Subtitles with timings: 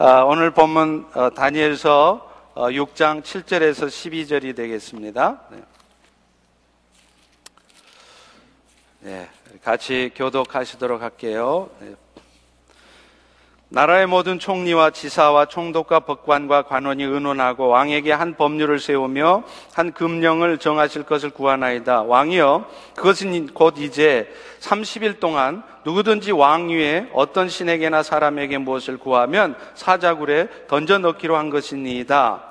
[0.00, 5.40] 아, 오늘 본문 어, 다니엘서 어, 6장 7절에서 12절이 되겠습니다.
[5.50, 5.62] 네.
[9.00, 9.28] 네,
[9.60, 11.68] 같이 교독하시도록 할게요.
[13.70, 13.80] 네.
[13.80, 19.42] 나라의 모든 총리와 지사와 총독과 법관과 관원이 의논하고 왕에게 한 법률을 세우며
[19.74, 22.02] 한 금령을 정하실 것을 구하나이다.
[22.02, 22.64] 왕이여,
[22.96, 30.98] 그것은 곧 이제 30일 동안 누구든지 왕 위에 어떤 신에게나 사람에게 무엇을 구하면 사자굴에 던져
[30.98, 32.48] 넣기로 한 것이니이다.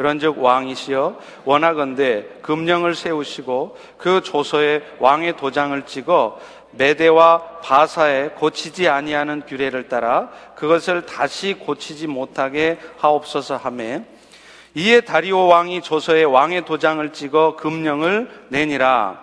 [0.00, 6.40] 그런즉 왕이시여 원하건대 금령을 세우시고 그 조서에 왕의 도장을 찍어
[6.72, 14.02] 메대와 바사에 고치지 아니하는 규례를 따라 그것을 다시 고치지 못하게 하옵소서 하매
[14.74, 19.18] 이에 다리오 왕이 조서에 왕의 도장을 찍어 금령을 내니라.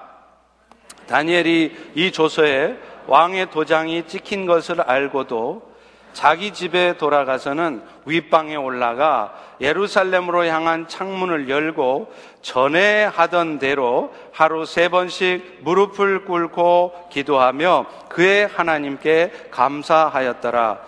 [1.08, 5.77] 다니엘이 이 조서에 왕의 도장이 찍힌 것을 알고도
[6.18, 15.60] 자기 집에 돌아가서는 윗방에 올라가 예루살렘으로 향한 창문을 열고 전에 하던 대로 하루 세 번씩
[15.62, 20.80] 무릎을 꿇고 기도하며 그의 하나님께 감사하였더라.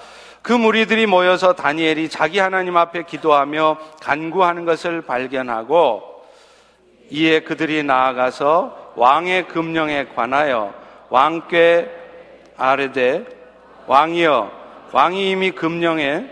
[0.41, 6.23] 그 무리들이 모여서 다니엘이 자기 하나님 앞에 기도하며 간구하는 것을 발견하고
[7.11, 10.73] 이에 그들이 나아가서 왕의 금령에 관하여
[11.11, 11.87] 왕께
[12.57, 13.25] 아뢰되
[13.85, 14.58] 왕이여
[14.91, 16.25] 왕이 이미 금령에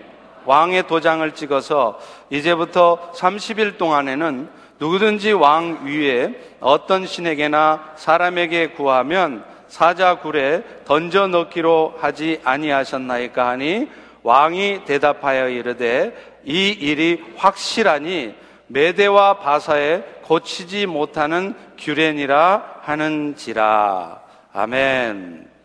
[0.46, 11.28] 왕의 도장을 찍어서 이제부터 30일 동안에는 누구든지 왕 위에 어떤 신에게나 사람에게 구하면 사자굴에 던져
[11.28, 13.90] 넣기로 하지 아니하셨나이까 하니
[14.24, 18.36] 왕이 대답하여 이르되 이 일이 확실하니
[18.68, 24.22] 메대와 바사에 고치지 못하는 규례니라 하는지라.
[24.54, 25.57] 아멘.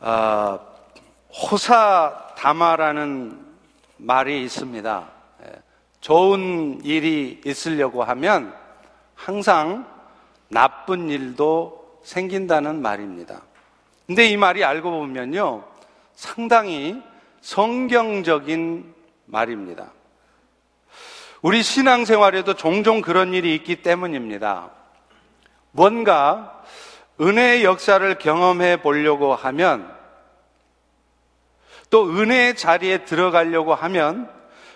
[0.00, 0.58] 아,
[1.50, 3.38] 호사다마라는
[3.96, 5.08] 말이 있습니다.
[5.44, 5.52] 예,
[6.00, 8.54] 좋은 일이 있으려고 하면
[9.14, 9.86] 항상
[10.48, 13.42] 나쁜 일도 생긴다는 말입니다.
[14.06, 15.64] 근데 이 말이 알고 보면요.
[16.14, 17.02] 상당히
[17.40, 18.94] 성경적인
[19.26, 19.90] 말입니다.
[21.42, 24.70] 우리 신앙생활에도 종종 그런 일이 있기 때문입니다.
[25.72, 26.62] 뭔가
[27.20, 29.97] 은혜의 역사를 경험해 보려고 하면
[31.90, 34.30] 또 은혜의 자리에 들어가려고 하면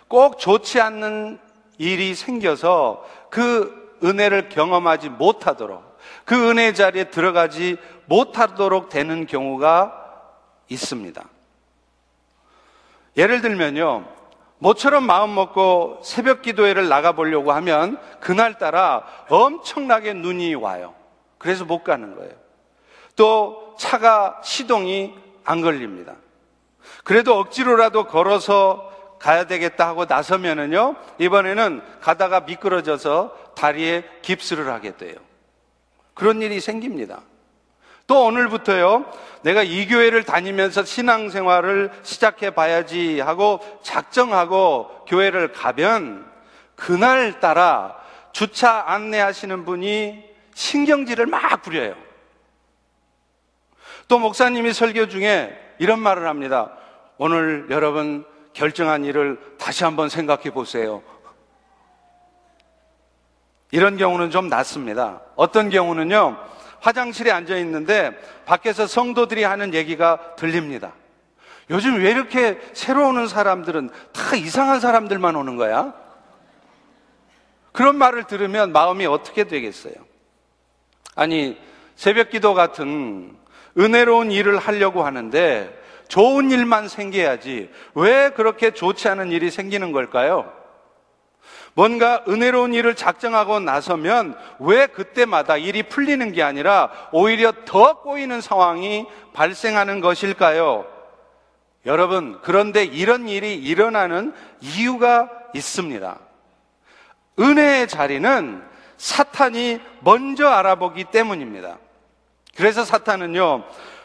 [0.09, 1.39] 꼭 좋지 않는
[1.79, 5.83] 일이 생겨서 그 은혜를 경험하지 못하도록
[6.25, 9.99] 그 은혜 자리에 들어가지 못하도록 되는 경우가
[10.69, 11.23] 있습니다.
[13.17, 14.05] 예를 들면요.
[14.59, 20.95] 모처럼 마음 먹고 새벽 기도회를 나가보려고 하면 그날따라 엄청나게 눈이 와요.
[21.39, 22.33] 그래서 못 가는 거예요.
[23.17, 25.15] 또 차가 시동이
[25.45, 26.15] 안 걸립니다.
[27.05, 35.15] 그래도 억지로라도 걸어서 가야 되겠다 하고 나서면은요, 이번에는 가다가 미끄러져서 다리에 깁스를 하게 돼요.
[36.15, 37.21] 그런 일이 생깁니다.
[38.07, 39.11] 또 오늘부터요,
[39.43, 46.27] 내가 이 교회를 다니면서 신앙생활을 시작해 봐야지 하고 작정하고 교회를 가면
[46.75, 47.97] 그날따라
[48.33, 51.95] 주차 안내하시는 분이 신경질을 막 부려요.
[54.09, 56.71] 또 목사님이 설교 중에 이런 말을 합니다.
[57.19, 61.03] 오늘 여러분 결정한 일을 다시 한번 생각해 보세요.
[63.73, 65.23] 이런 경우는 좀 낫습니다.
[65.35, 66.39] 어떤 경우는요,
[66.79, 70.93] 화장실에 앉아 있는데 밖에서 성도들이 하는 얘기가 들립니다.
[71.69, 75.95] 요즘 왜 이렇게 새로 오는 사람들은 다 이상한 사람들만 오는 거야?
[77.73, 79.95] 그런 말을 들으면 마음이 어떻게 되겠어요?
[81.17, 81.59] 아니,
[81.97, 83.37] 새벽 기도 같은
[83.79, 90.53] 은혜로운 일을 하려고 하는데 좋은 일만 생겨야지 왜 그렇게 좋지 않은 일이 생기는 걸까요?
[91.75, 99.07] 뭔가 은혜로운 일을 작정하고 나서면 왜 그때마다 일이 풀리는 게 아니라 오히려 더 꼬이는 상황이
[99.33, 100.87] 발생하는 것일까요?
[101.87, 106.19] 여러분, 그런데 이런 일이 일어나는 이유가 있습니다.
[107.41, 108.63] 은혜의 자리는
[108.99, 111.79] 사탄이 먼저 알아보기 때문입니다.
[112.57, 113.65] 그래서 사탄은요,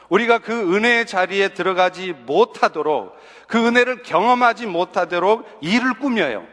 [0.09, 3.15] 우리가 그 은혜의 자리에 들어가지 못하도록
[3.47, 6.45] 그 은혜를 경험하지 못하도록 일을 꾸며요.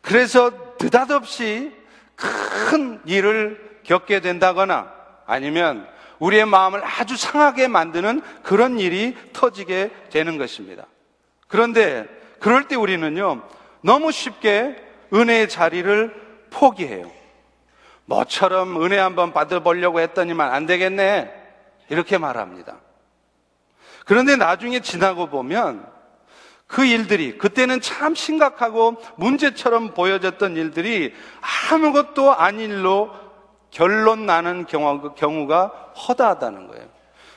[0.00, 0.50] 그래서
[0.80, 1.72] 느닷없이
[2.16, 4.92] 큰 일을 겪게 된다거나
[5.26, 5.88] 아니면
[6.18, 10.86] 우리의 마음을 아주 상하게 만드는 그런 일이 터지게 되는 것입니다.
[11.48, 12.06] 그런데
[12.40, 13.42] 그럴 때 우리는요,
[13.82, 14.76] 너무 쉽게
[15.12, 16.14] 은혜의 자리를
[16.50, 17.10] 포기해요.
[18.10, 21.32] 뭐처럼 은혜 한번 받아보려고 했더니만 안 되겠네.
[21.88, 22.78] 이렇게 말합니다.
[24.04, 25.86] 그런데 나중에 지나고 보면
[26.66, 31.14] 그 일들이 그때는 참 심각하고 문제처럼 보여졌던 일들이
[31.70, 33.10] 아무것도 아닌 일로
[33.70, 35.66] 결론 나는 경우가
[36.08, 36.86] 허다하다는 거예요.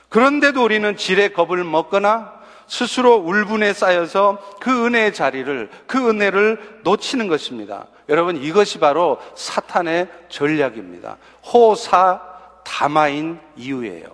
[0.10, 2.34] 그런데도 우리는 질의 겁을 먹거나
[2.74, 7.86] 스스로 울분에 쌓여서 그 은혜의 자리를, 그 은혜를 놓치는 것입니다.
[8.10, 11.18] 여러분, 이것이 바로 사탄의 전략입니다.
[11.46, 12.20] 호사
[12.64, 14.08] 다마인 이유예요.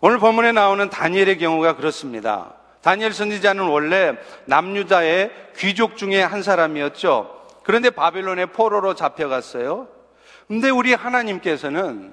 [0.00, 2.54] 오늘 본문에 나오는 다니엘의 경우가 그렇습니다.
[2.82, 4.16] 다니엘 선지자는 원래
[4.46, 7.30] 남유다의 귀족 중에 한 사람이었죠.
[7.62, 9.86] 그런데 바벨론의 포로로 잡혀갔어요.
[10.48, 12.12] 근데 우리 하나님께서는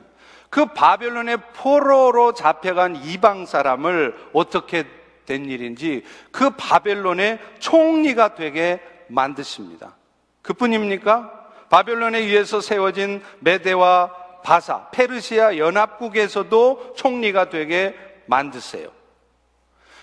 [0.51, 4.85] 그 바벨론의 포로로 잡혀간 이방 사람을 어떻게
[5.25, 9.95] 된 일인지 그 바벨론의 총리가 되게 만드십니다.
[10.41, 11.31] 그뿐입니까?
[11.69, 14.11] 바벨론에 의해서 세워진 메대와
[14.43, 17.95] 바사, 페르시아 연합국에서도 총리가 되게
[18.25, 18.89] 만드세요.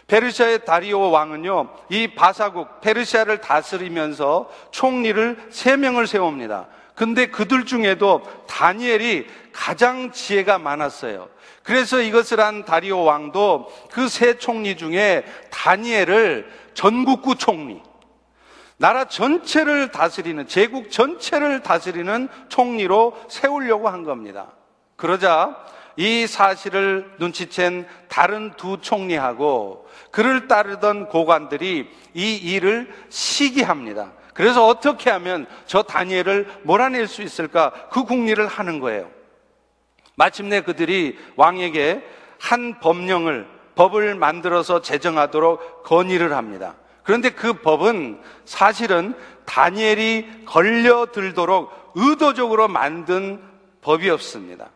[0.07, 6.69] 페르시아의 다리오 왕은요, 이 바사국, 페르시아를 다스리면서 총리를 세 명을 세웁니다.
[6.99, 11.29] 근데 그들 중에도 다니엘이 가장 지혜가 많았어요.
[11.63, 17.81] 그래서 이것을 한 다리오 왕도 그 세 총리 중에 다니엘을 전국구 총리,
[18.79, 24.53] 나라 전체를 다스리는, 제국 전체를 다스리는 총리로 세우려고 한 겁니다.
[24.97, 25.57] 그러자
[25.97, 34.18] 이 사실을 눈치챈 다른 두 총리하고 그를 따르던 고관들이 이 일을 시기합니다.
[34.39, 37.73] 그래서 어떻게 하면 저 다니엘을 몰아낼 수 있을까?
[37.91, 39.11] 그 궁리를 하는 거예요.
[40.15, 42.05] 마침내 그들이 왕에게
[42.39, 46.77] 한 법령을, 법을 만들어서 제정하도록 건의를 합니다.
[47.03, 49.15] 그런데 그 법은 사실은
[49.45, 53.43] 다니엘이 걸려들도록 의도적으로 만든
[53.81, 54.69] 법이었습니다.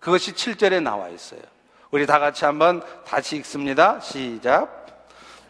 [0.00, 1.40] 그것이 7절에 나와 있어요.
[1.92, 4.00] 우리 다 같이 한번 다시 읽습니다.
[4.00, 4.84] 시작.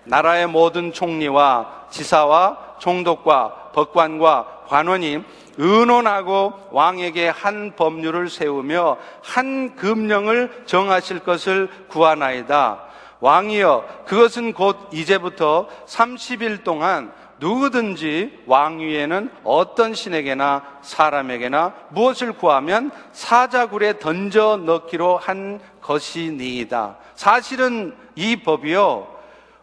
[0.05, 5.25] 나라의 모든 총리와 지사와 총독과 법관과 관원이
[5.57, 12.83] 의논하고 왕에게 한 법률을 세우며 한 금령을 정하실 것을 구하나이다.
[13.21, 24.59] 왕이여, 그것은 곧 이제부터 30일 동안 누구든지 왕위에는 어떤 신에게나 사람에게나 무엇을 구하면 사자굴에 던져
[24.59, 26.97] 넣기로 한 것이니이다.
[27.15, 29.09] 사실은 이 법이요,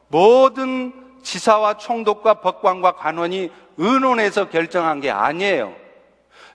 [0.08, 5.76] 모든 지사와 총독과 법관과 관원이 의논해서 결정한 게 아니에요.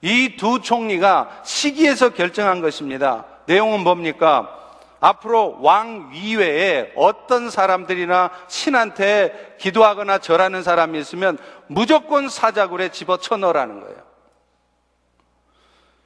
[0.03, 3.25] 이 두 총리가 시기에서 결정한 것입니다.
[3.47, 4.53] 내용은 뭡니까?
[5.01, 13.81] 앞으로 왕 위외에 어떤 사람들이나 신한테 기도하거나 절하는 사람이 있으면 무조건 사자굴에 집어 쳐 넣으라는
[13.81, 13.97] 거예요.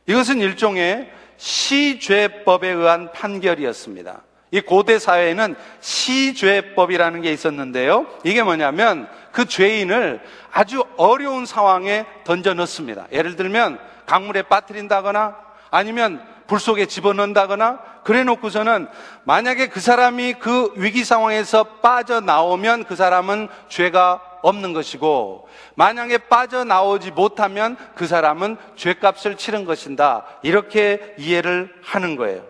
[0.06, 4.22] 이것은 일종의 시죄법에 의한 판결이었습니다.
[4.52, 8.06] 이 고대 사회에는 시죄법이라는 게 있었는데요.
[8.24, 10.20] 이게 뭐냐면 그 죄인을
[10.50, 13.06] 아주 어려운 상황에 던져 넣습니다.
[13.12, 15.36] 예를 들면 강물에 빠뜨린다거나
[15.70, 18.88] 아니면 불 속에 집어넣는다거나 그래 놓고서는
[19.22, 27.76] 만약에 그 사람이 그 위기 상황에서 빠져나오면 그 사람은 죄가 없는 것이고 만약에 빠져나오지 못하면
[27.94, 30.24] 그 사람은 죄값을 치른 것인다.
[30.42, 32.42] 이렇게 이해를 하는 거예요.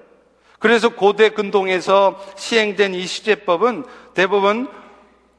[0.61, 3.85] 그래서 고대 근동에서 시행된 이 시제법은
[4.15, 4.69] 대부분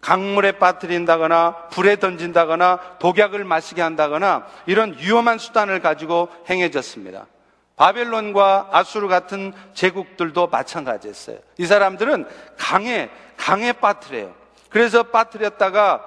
[0.01, 7.27] 강물에 빠뜨린다거나 불에 던진다거나 독약을 마시게 한다거나 이런 위험한 수단을 가지고 행해졌습니다.
[7.75, 11.37] 바벨론과 아수르 같은 제국들도 마찬가지였어요.
[11.57, 12.25] 이 사람들은
[12.57, 14.33] 강에 강에 빠뜨려요.
[14.69, 16.03] 그래서 빠뜨렸다가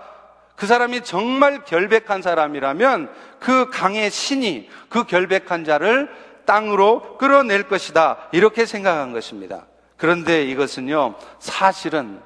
[0.57, 6.11] 그 사람이 정말 결백한 사람이라면 그 강의 신이 그 결백한 자를
[6.47, 8.29] 땅으로 끌어낼 것이다.
[8.33, 9.67] 이렇게 생각한 것입니다.
[9.97, 12.21] 그런데 이것은요, 사실은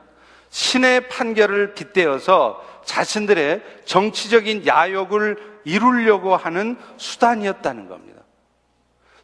[0.50, 8.22] 신의 판결을 빗대어서 자신들의 정치적인 야욕을 이루려고 하는 수단이었다는 겁니다.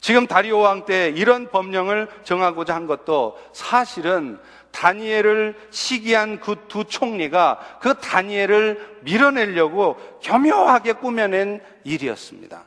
[0.00, 4.38] 지금 다리오 왕 때 이런 법령을 정하고자 한 것도 사실은
[4.70, 12.64] 다니엘을 시기한 그 두 총리가 그 다니엘을 밀어내려고 겸묘하게 꾸며낸 일이었습니다.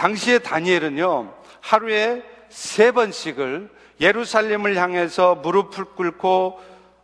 [0.00, 1.30] 당시에 다니엘은요,
[1.60, 3.68] 하루에 세 번씩을
[4.00, 6.58] 예루살렘을 향해서 무릎을 꿇고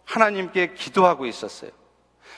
[0.07, 1.71] 하나님께 기도하고 있었어요.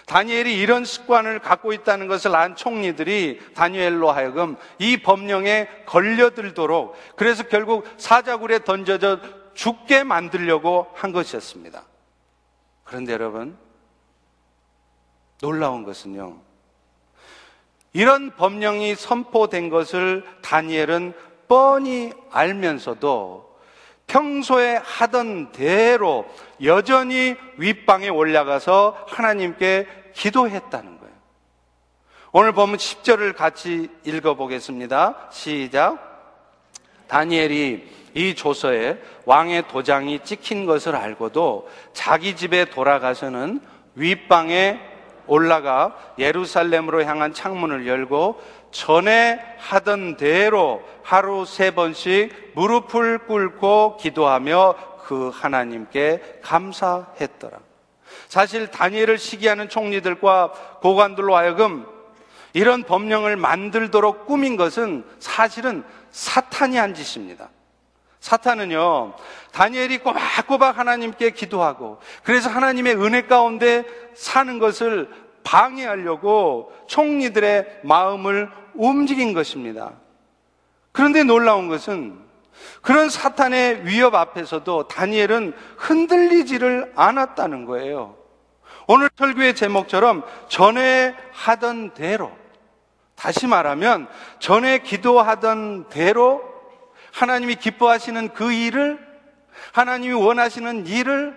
[0.06, 7.84] 다니엘이 이런 습관을 갖고 있다는 것을 안 총리들이 다니엘로 하여금 이 법령에 걸려들도록 그래서 결국
[7.96, 9.20] 사자굴에 던져져
[9.54, 11.84] 죽게 만들려고 한 것이었습니다.
[12.82, 13.56] 그런데 여러분,
[15.40, 16.47] 놀라운 것은요,
[17.98, 21.14] 이런 법령이 선포된 것을 다니엘은
[21.48, 23.58] 뻔히 알면서도
[24.06, 26.24] 평소에 하던 대로
[26.62, 31.14] 여전히 윗방에 올라가서 하나님께 기도했다는 거예요.
[32.30, 35.30] 오늘 보면 10절을 같이 읽어보겠습니다.
[35.32, 35.98] 시작.
[37.08, 43.60] 다니엘이 이 조서에 왕의 도장이 찍힌 것을 알고도 자기 집에 돌아가서는
[43.96, 44.87] 윗방에
[45.28, 55.30] 올라가 예루살렘으로 향한 창문을 열고 전에 하던 대로 하루 세 번씩 무릎을 꿇고 기도하며 그
[55.32, 57.58] 하나님께 감사했더라.
[58.28, 61.86] 사실 다니엘을 시기하는 총리들과 고관들로 하여금
[62.52, 67.48] 이런 법령을 만들도록 꾸민 것은 사실은 사탄이 한 짓입니다.
[68.20, 69.14] 사탄은요,
[69.52, 73.84] 다니엘이 꼬박꼬박 하나님께 기도하고, 그래서 하나님의 은혜 가운데
[74.14, 75.08] 사는 것을
[75.44, 79.92] 방해하려고 총리들의 마음을 움직인 것입니다.
[80.92, 82.18] 그런데 놀라운 것은
[82.82, 88.16] 그런 사탄의 위협 앞에서도 다니엘은 흔들리지를 않았다는 거예요.
[88.88, 92.32] 오늘 설교의 제목처럼 전에 하던 대로,
[93.14, 94.08] 다시 말하면
[94.38, 96.47] 전에 기도하던 대로
[97.18, 98.96] 하나님이 기뻐하시는 그 일을
[99.72, 101.36] 하나님이 원하시는 일을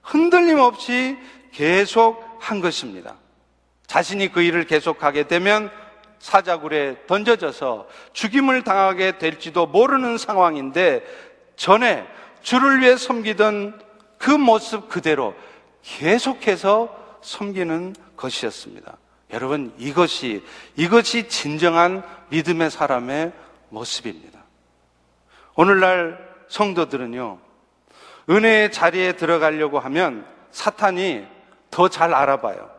[0.00, 1.18] 흔들림 없이
[1.52, 3.16] 계속 한 것입니다.
[3.86, 5.70] 자신이 그 일을 계속하게 되면
[6.18, 11.04] 사자굴에 던져져서 죽임을 당하게 될지도 모르는 상황인데
[11.56, 12.06] 전에
[12.40, 13.82] 주를 위해 섬기던
[14.16, 15.34] 그 모습 그대로
[15.82, 18.96] 계속해서 섬기는 것이었습니다.
[19.34, 20.42] 여러분, 이것이,
[20.76, 23.32] 이것이 진정한 믿음의 사람의
[23.68, 24.31] 모습입니다.
[25.54, 26.18] 오늘날
[26.48, 27.38] 성도들은요,
[28.30, 31.26] 은혜의 자리에 들어가려고 하면 사탄이
[31.70, 32.70] 더 잘 알아봐요.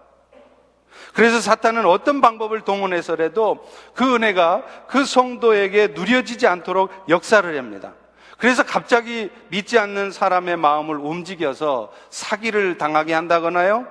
[1.13, 7.93] 그래서 사탄은 어떤 방법을 동원해서라도 그 은혜가 그 성도에게 누려지지 않도록 역사를 합니다.
[8.37, 13.87] 그래서 갑자기 믿지 않는 사람의 마음을 움직여서 사기를 당하게 한다거나요?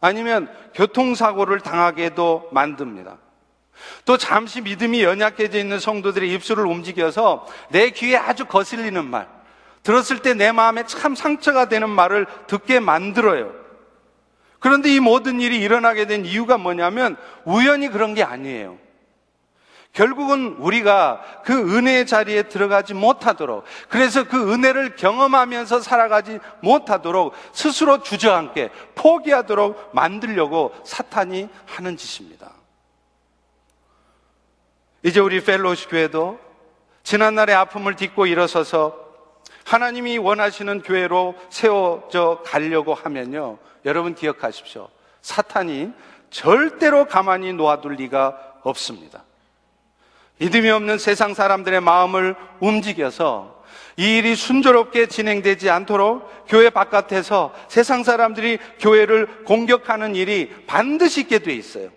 [0.00, 3.18] 아니면 교통사고를 당하게도 만듭니다.
[4.04, 9.28] 또 잠시 믿음이 연약해져 있는 성도들의 입술을 움직여서 내 귀에 아주 거슬리는 말,
[9.82, 13.52] 들었을 때 내 마음에 참 상처가 되는 말을 듣게 만들어요.
[14.58, 18.76] 그런데 이 모든 일이 일어나게 된 이유가 뭐냐면 우연히 그런 게 아니에요.
[19.92, 28.70] 결국은 우리가 그 은혜의 자리에 들어가지 못하도록, 그래서 그 은혜를 경험하면서 살아가지 못하도록 스스로 주저앉게
[28.94, 32.52] 포기하도록 만들려고 사탄이 하는 짓입니다.
[35.02, 36.38] 이제 우리 펠로시 교회도
[37.02, 38.98] 지난날의 아픔을 딛고 일어서서
[39.64, 43.58] 하나님이 원하시는 교회로 세워져 가려고 하면요.
[43.84, 44.88] 여러분 기억하십시오.
[45.22, 45.90] 사탄이
[46.30, 49.24] 절대로 가만히 놓아둘 리가 없습니다.
[50.38, 53.62] 믿음이 없는 세상 사람들의 마음을 움직여서
[53.96, 61.52] 이 일이 순조롭게 진행되지 않도록 교회 바깥에서 세상 사람들이 교회를 공격하는 일이 반드시 있게 돼
[61.52, 61.90] 있어요.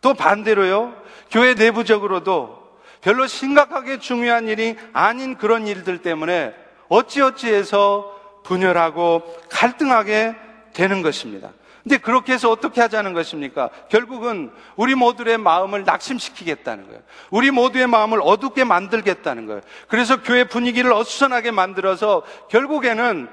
[0.00, 0.94] 또 반대로요,
[1.34, 2.62] 교회 내부적으로도
[3.00, 6.54] 별로 심각하게 중요한 일이 아닌 그런 일들 때문에
[6.88, 10.36] 어찌어찌해서 분열하고 갈등하게
[10.74, 11.50] 되는 것입니다.
[11.82, 13.68] 근데 그렇게 해서 어떻게 하자는 것입니까?
[13.88, 17.02] 결국은 우리 모두의 마음을 낙심시키겠다는 거예요.
[17.30, 19.60] 우리 모두의 마음을 어둡게 만들겠다는 거예요.
[19.88, 23.28] 그래서 교회 분위기를 어수선하게 만들어서 결국에는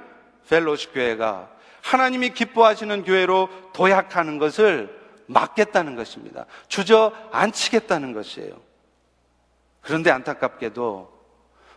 [0.50, 1.50] 펠로시 교회가
[1.84, 5.00] 하나님이 기뻐하시는 교회로 도약하는 것을
[5.32, 6.46] 막겠다는 것입니다.
[6.68, 8.54] 주저 앉히겠다는 것이에요.
[9.82, 11.12] 그런데 안타깝게도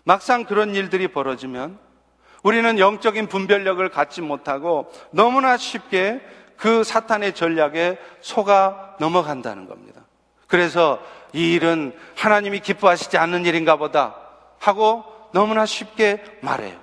[0.05, 1.79] 막상 그런 일들이 벌어지면
[2.43, 6.21] 우리는 영적인 분별력을 갖지 못하고 너무나 쉽게
[6.57, 10.03] 그 사탄의 전략에 속아 넘어간다는 겁니다.
[10.47, 14.15] 그래서 이 일은 하나님이 기뻐하시지 않는 일인가 보다
[14.59, 16.79] 하고 너무나 쉽게 말해요.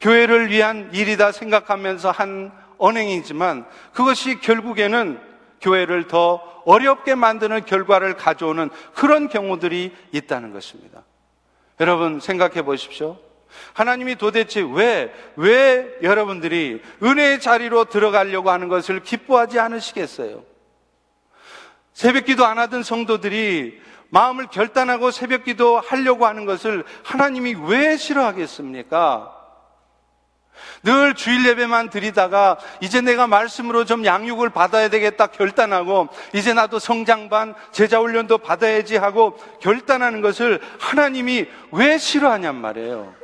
[0.00, 5.20] 교회를 위한 일이다 생각하면서 한 언행이지만 그것이 결국에는
[5.62, 11.02] 교회를 더 어렵게 만드는 결과를 가져오는 그런 경우들이 있다는 것입니다.
[11.80, 13.18] 여러분 생각해 보십시오.
[13.74, 20.44] 하나님이 도대체 왜, 왜 여러분들이 은혜의 자리로 들어가려고 하는 것을 기뻐하지 않으시겠어요?
[21.92, 29.41] 새벽 기도 안 하던 성도들이 마음을 결단하고 새벽 기도 하려고 하는 것을 하나님이 왜 싫어하겠습니까?
[30.82, 37.54] 늘 주일 예배만 드리다가 이제 내가 말씀으로 좀 양육을 받아야 되겠다 결단하고 이제 나도 성장반
[37.70, 43.14] 제자 훈련도 받아야지 하고 결단하는 것을 하나님이 왜 싫어하냔 말이에요.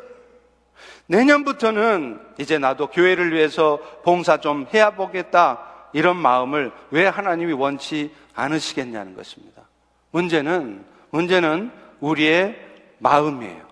[1.06, 5.60] 내년부터는 이제 나도 교회를 위해서 봉사 좀 해야 보겠다
[5.92, 9.62] 이런 마음을 왜 하나님이 원치 않으시겠냐는 것입니다.
[10.10, 12.56] 문제는 문제는 우리의
[12.98, 13.67] 마음이에요.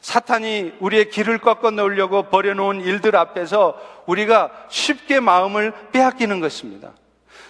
[0.00, 6.92] 사탄이 우리의 길을 꺾어 놓으려고 버려놓은 일들 앞에서 우리가 쉽게 마음을 빼앗기는 것입니다.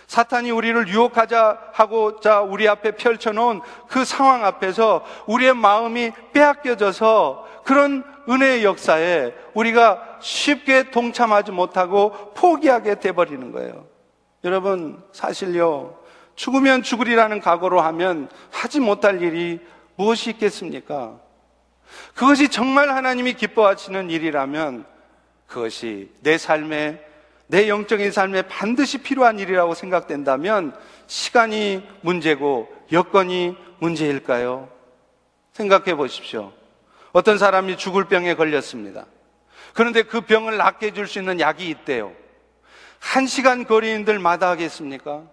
[0.06, 8.64] 사탄이 우리를 유혹하자 하고자 우리 앞에 펼쳐놓은 그 상황 앞에서 우리의 마음이 빼앗겨져서 그런 은혜의
[8.64, 13.86] 역사에 우리가 쉽게 동참하지 못하고 포기하게 돼버리는 거예요.
[14.42, 15.96] 여러분, 사실요,
[16.34, 19.60] 죽으면 죽으리라는 각오로 하면 하지 못할 일이
[19.96, 21.18] 무엇이 있겠습니까?
[22.14, 24.84] 그것이 정말 하나님이 기뻐하시는 일이라면
[25.46, 27.04] 그것이 내 삶에,
[27.46, 30.74] 내 영적인 삶에 반드시 필요한 일이라고 생각된다면
[31.06, 34.68] 시간이 문제고 여건이 문제일까요?
[35.52, 36.52] 생각해 보십시오.
[37.12, 39.06] 어떤 사람이 죽을 병에 걸렸습니다.
[39.74, 42.12] 그런데 그 병을 낫게 해줄 수 있는 약이 있대요.
[42.98, 45.24] 한 시간 거리인들 마다 하겠습니까?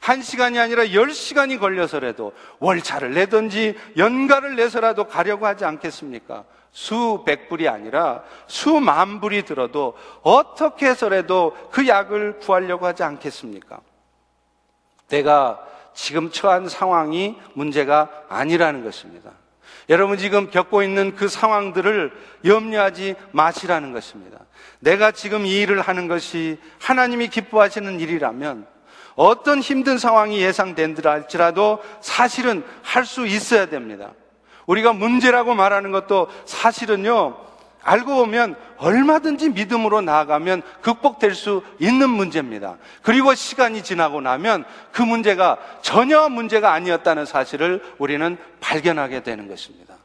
[0.00, 6.44] 한 시간이 아니라 열 시간이 걸려서라도 월차를 내든지 연가를 내서라도 가려고 하지 않겠습니까?
[6.72, 13.80] 수백 불이 아니라 수만 불이 들어도 어떻게 해서라도 그 약을 구하려고 하지 않겠습니까?
[15.08, 15.60] 내가
[15.92, 19.32] 지금 처한 상황이 문제가 아니라는 것입니다.
[19.88, 22.12] 여러분 지금 겪고 있는 그 상황들을
[22.44, 24.38] 염려하지 마시라는 것입니다.
[24.78, 28.66] 내가 지금 이 일을 하는 것이 하나님이 기뻐하시는 일이라면
[29.20, 34.12] 어떤 힘든 상황이 예상된들 할지라도 사실은 할 수 있어야 됩니다.
[34.64, 37.36] 우리가 문제라고 말하는 것도 사실은요,
[37.82, 42.78] 알고 보면 얼마든지 믿음으로 나아가면 극복될 수 있는 문제입니다.
[43.02, 49.96] 그리고 시간이 지나고 나면 그 문제가 전혀 문제가 아니었다는 사실을 우리는 발견하게 되는 것입니다.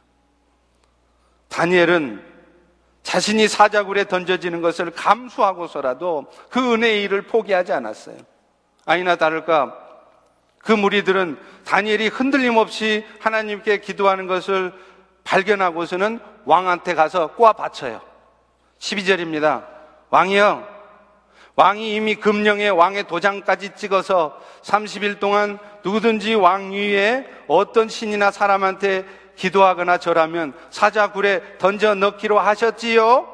[1.48, 2.22] 다니엘은
[3.02, 8.35] 자신이 사자굴에 던져지는 것을 감수하고서라도 그 은혜의 일을 포기하지 않았어요.
[8.86, 9.76] 아니나 다를까
[10.58, 14.72] 그 무리들은 다니엘이 흔들림 없이 하나님께 기도하는 것을
[15.24, 18.00] 발견하고서는 왕한테 가서 꼬아 바쳐요.
[18.78, 19.66] 12절입니다.
[20.10, 20.76] 왕이요.
[21.56, 29.04] 왕이 이미 금령에 왕의 도장까지 찍어서 30일 동안 누구든지 왕 위에 어떤 신이나 사람한테
[29.36, 33.26] 기도하거나 절하면 사자굴에 던져 넣기로 하셨지요?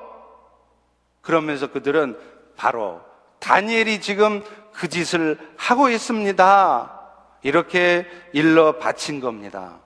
[1.20, 2.18] 그러면서 그들은
[2.56, 3.00] 바로
[3.40, 7.00] 다니엘이 지금 그 짓을 하고 있습니다.
[7.42, 9.78] 이렇게 일러 바친 겁니다.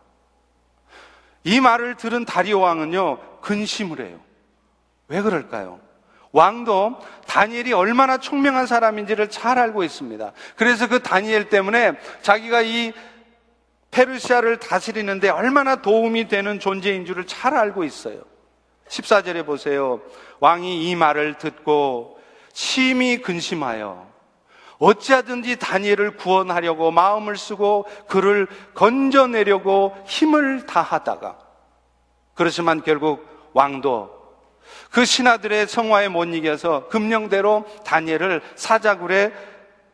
[1.45, 4.21] 이 말을 들은 다리오 왕은요, 근심을 해요.
[5.09, 5.81] 왜 그럴까요?
[6.33, 10.33] 왕도 다니엘이 얼마나 총명한 사람인지를 잘 알고 있습니다.
[10.57, 12.93] 그래서 그 다니엘 때문에 자기가 이
[13.91, 18.21] 페르시아를 다스리는데 얼마나 도움이 되는 존재인 줄을 잘 알고 있어요.
[18.89, 20.03] 14절에 보세요.
[20.41, 22.21] 왕이 이 말을 듣고
[22.53, 24.06] 심히 근심하여
[24.79, 31.39] 어찌하든지 다니엘을 구원하려고 마음을 쓰고 그를 건져내려고 힘을 다하다가
[32.35, 34.17] 그렇지만 결국 왕도
[34.91, 39.33] 그 신하들의 성화에 못 이겨서 금령대로 다니엘을 사자굴에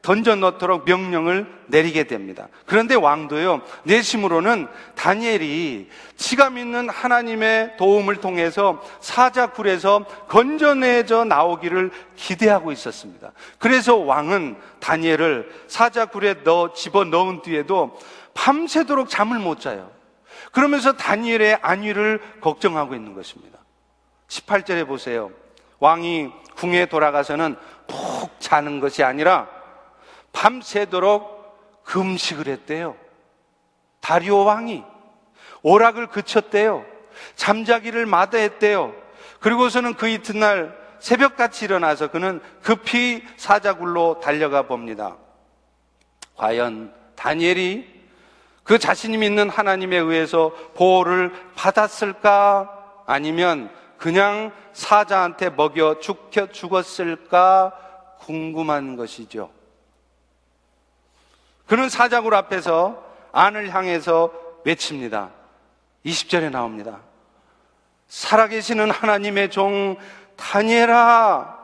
[0.02, 2.48] 던져 넣도록 명령을 내리게 됩니다.
[2.66, 13.30] 그런데 왕도요, 내심으로는 다니엘이 지가 믿는 하나님의 도움을 통해서 사자굴에서 건져내져 나오기를 기대하고 있었습니다.
[13.58, 17.96] 그래서 왕은 다니엘을 사자굴에 넣어 집어 넣은 뒤에도
[18.34, 19.92] 밤새도록 잠을 못 자요.
[20.50, 23.60] 그러면서 다니엘의 안위를 걱정하고 있는 것입니다.
[24.26, 25.30] 18절에 보세요.
[25.78, 27.54] 왕이 궁에 돌아가서는
[27.86, 29.61] 푹 자는 것이 아니라
[30.32, 32.96] 밤새도록 금식을 했대요.
[34.00, 34.84] 다리오 왕이
[35.62, 36.84] 오락을 그쳤대요.
[37.36, 38.94] 잠자기를 마다했대요.
[39.40, 45.16] 그리고서는 그 이튿날 새벽같이 일어나서 그는 급히 사자굴로 달려가 봅니다.
[46.36, 47.92] 과연 다니엘이
[48.62, 53.02] 그 자신이 믿는 하나님에 의해서 보호를 받았을까?
[53.06, 57.72] 아니면 그냥 사자한테 먹여 죽혀 죽었을까?
[58.18, 59.50] 궁금한 것이죠.
[61.72, 64.30] 그는 사자굴 앞에서 안을 향해서
[64.62, 65.30] 외칩니다.
[66.04, 67.00] 20절에 나옵니다.
[68.08, 69.96] 살아계시는 하나님의 종
[70.36, 71.58] 다니엘아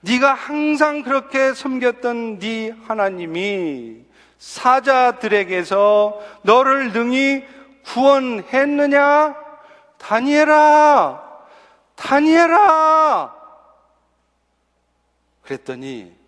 [0.00, 4.04] 네가 항상 그렇게 섬겼던 네 하나님이
[4.38, 7.46] 사자들에게서 너를 능히
[7.84, 9.36] 구원했느냐?
[9.98, 11.22] 다니엘아
[11.94, 13.32] 다니엘아
[15.42, 16.21] 그랬더니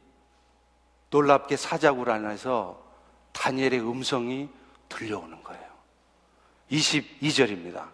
[1.15, 2.77] 놀랍게 사자굴 안에서
[3.31, 4.49] 다니엘의 음성이
[4.89, 5.63] 들려오는 거예요.
[6.73, 7.85] 22절입니다.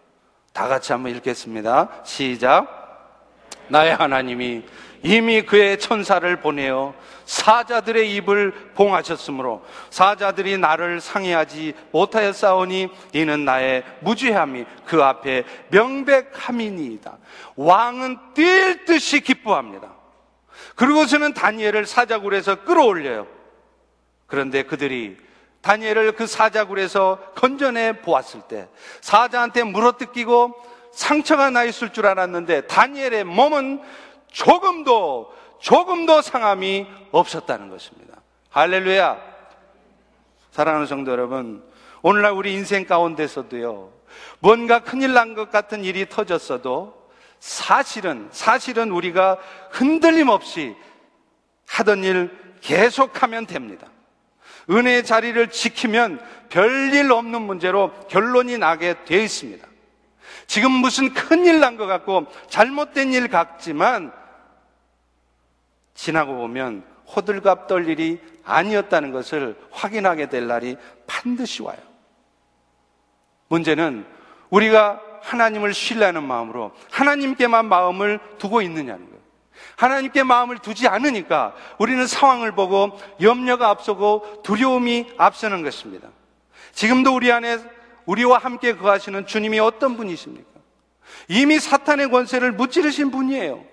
[0.55, 2.01] 다 같이 한번 읽겠습니다.
[2.03, 2.79] 시작.
[3.69, 4.65] 나의 하나님이
[5.03, 6.95] 이미 그의 천사를 보내어
[7.27, 17.19] 사자들의 입을 봉하셨으므로 사자들이 나를 상해하지 못하였사오니 이는 나의 무죄함이 그 앞에 명백함이니이다.
[17.57, 20.00] 왕은 뛸 듯이 기뻐합니다.
[20.75, 23.27] 그리고서는 다니엘을 사자굴에서 끌어올려요.
[24.27, 25.17] 그런데 그들이
[25.63, 28.69] 다니엘을 그 사자굴에서 건져내 보았을 때
[29.01, 30.55] 사자한테 물어뜯기고
[30.93, 33.83] 상처가 나 있을 줄 알았는데 다니엘의 몸은
[34.29, 38.21] 조금도 조금도 상함이 없었다는 것입니다.
[38.51, 39.21] 할렐루야.
[40.53, 41.63] 사랑하는 성도 여러분,
[42.03, 43.93] 오늘날 우리 인생 가운데서도요.
[44.41, 47.00] 뭔가 큰일 난 것 같은 일이 터졌어도
[47.41, 49.39] 사실은 사실은 우리가
[49.71, 50.77] 흔들림 없이
[51.67, 53.89] 하던 일 계속하면 됩니다.
[54.69, 59.67] 은혜의 자리를 지키면 별일 없는 문제로 결론이 나게 되어 있습니다.
[60.47, 64.13] 지금 무슨 큰일 난 것 같고 잘못된 일 같지만
[65.95, 70.77] 지나고 보면 호들갑 떨 일이 아니었다는 것을 확인하게 될 날이
[71.07, 71.79] 반드시 와요.
[73.49, 74.07] 문제는
[74.51, 79.21] 우리가 하나님을 신뢰하는 마음으로 하나님께만 마음을 두고 있느냐는 거예요.
[79.77, 86.09] 하나님께 마음을 두지 않으니까 우리는 상황을 보고 염려가 앞서고 두려움이 앞서는 것입니다.
[86.73, 87.59] 지금도 우리 안에
[88.07, 90.49] 우리와 함께 거하시는 주님이 어떤 분이십니까?
[91.29, 93.65] 이미 사탄의 권세를 무찌르신 분이에요.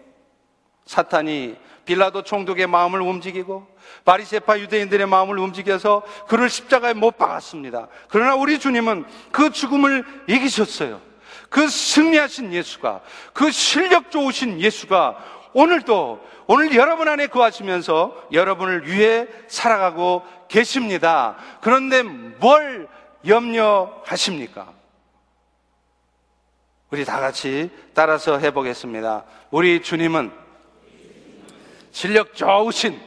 [0.85, 3.67] 사탄이 빌라도 총독의 마음을 움직이고
[4.05, 7.87] 바리세파 유대인들의 마음을 움직여서 그를 십자가에 못 박았습니다.
[8.09, 11.06] 그러나 우리 주님은 그 죽음을 이기셨어요.
[11.49, 13.01] 그 승리하신 예수가
[13.33, 15.17] 그 실력 좋으신 예수가
[15.53, 21.35] 오늘도 오늘 여러분 안에 거하시면서 여러분을 위해 살아가고 계십니다.
[21.61, 22.87] 그런데 뭘
[23.25, 24.73] 염려하십니까?
[26.89, 29.25] 우리 다 같이 따라서 해보겠습니다.
[29.51, 30.31] 우리 주님은
[31.91, 32.97] 실력 좋으신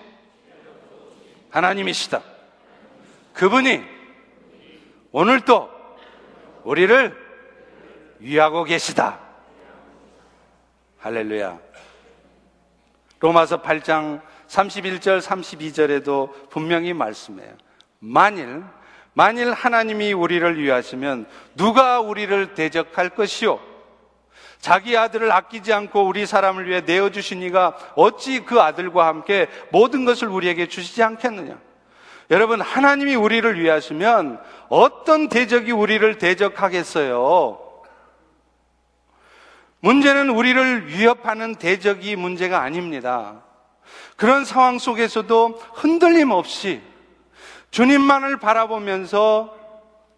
[1.51, 2.23] 하나님이시다.
[3.33, 3.83] 그분이
[5.13, 5.71] 오늘도
[6.65, 7.30] 우리를
[8.21, 9.19] 위하고 계시다.
[10.99, 11.59] 할렐루야.
[13.21, 17.55] 로마서 8장 31절 32절에도 분명히 말씀해요.
[17.99, 18.63] 만일
[19.13, 23.61] 만일 하나님이 우리를 위하시면 누가 우리를 대적할 것이요?
[24.61, 30.05] 자기 아들을 아끼지 않고 우리 사람을 위해 내어 주신 이가 어찌 그 아들과 함께 모든
[30.05, 31.59] 것을 우리에게 주시지 않겠느냐?
[32.31, 37.70] 여러분, 하나님이 우리를 위하시면 어떤 대적이 우리를 대적하겠어요?
[39.81, 43.43] 문제는 우리를 위협하는 대적이 문제가 아닙니다.
[44.17, 46.83] 그런 상황 속에서도 흔들림 없이
[47.71, 49.57] 주님만을 바라보면서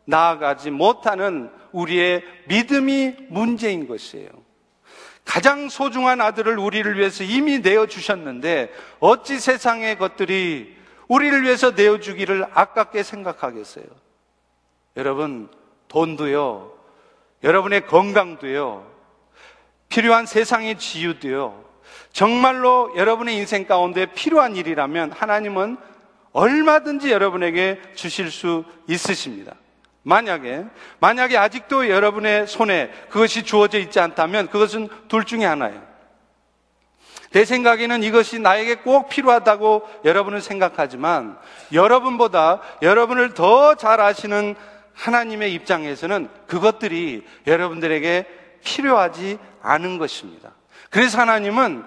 [0.05, 4.29] 나아가지 못하는 우리의 믿음이 문제인 것이에요.
[5.25, 13.85] 가장 소중한 아들을 우리를 위해서 이미 내어주셨는데 어찌 세상의 것들이 우리를 위해서 내어주기를 아깝게 생각하겠어요?
[14.97, 15.49] 여러분,
[15.89, 16.73] 돈도요,
[17.45, 18.92] 여러분의 건강도요,
[19.93, 21.63] 필요한 세상의 지유도요,
[22.13, 25.77] 정말로 여러분의 인생 가운데 필요한 일이라면 하나님은
[26.33, 29.55] 얼마든지 여러분에게 주실 수 있으십니다.
[30.03, 30.65] 만약에,
[30.99, 35.83] 만약에 아직도 여러분의 손에 그것이 주어져 있지 않다면 그것은 둘 중에 하나예요.
[37.33, 41.39] 내 생각에는 이것이 나에게 꼭 필요하다고 여러분은 생각하지만
[41.71, 44.55] 여러분보다 여러분을 더 잘 아시는
[44.95, 50.53] 하나님의 입장에서는 그것들이 여러분들에게 필요하지 않은 것입니다.
[50.91, 51.85] 그래서 하나님은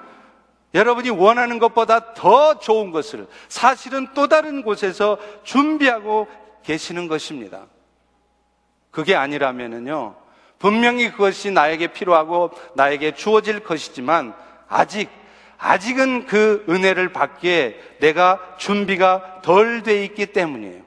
[0.74, 6.28] 여러분이 원하는 것보다 더 좋은 것을 사실은 또 다른 곳에서 준비하고
[6.64, 7.66] 계시는 것입니다.
[8.92, 10.16] 그게 아니라면은요,
[10.60, 14.34] 분명히 그것이 나에게 필요하고 나에게 주어질 것이지만
[14.68, 15.10] 아직,
[15.58, 20.84] 아직은 그 은혜를 받기에 내가 준비가 덜 돼 있기 때문이에요.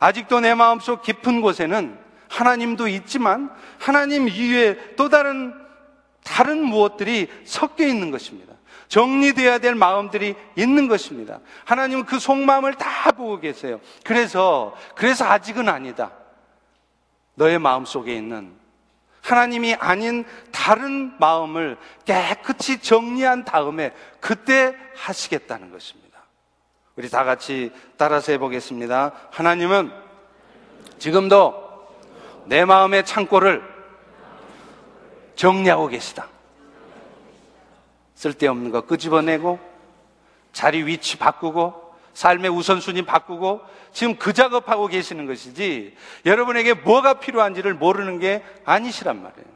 [0.00, 5.54] 아직도 내 마음속 깊은 곳에는 하나님도 있지만 하나님 이외에 또 다른,
[6.22, 8.54] 다른 무엇들이 섞여 있는 것입니다.
[8.88, 11.40] 정리되어야 될 마음들이 있는 것입니다.
[11.64, 13.80] 하나님은 그 속마음을 다 보고 계세요.
[14.04, 16.12] 그래서, 그래서 아직은 아니다.
[17.34, 18.52] 너의 마음 속에 있는
[19.22, 26.04] 하나님이 아닌 다른 마음을 깨끗이 정리한 다음에 그때 하시겠다는 것입니다.
[26.96, 29.12] 우리 다 같이 따라서 해보겠습니다.
[29.30, 29.90] 하나님은
[30.98, 31.63] 지금도
[32.46, 33.62] 내 마음의 창고를
[35.34, 36.28] 정리하고 계시다.
[38.14, 39.58] 쓸데없는 거 끄집어내고
[40.52, 43.60] 자리 위치 바꾸고 삶의 우선순위 바꾸고
[43.92, 49.54] 지금 그 작업하고 계시는 것이지 여러분에게 뭐가 필요한지를 모르는 게 아니시란 말이에요.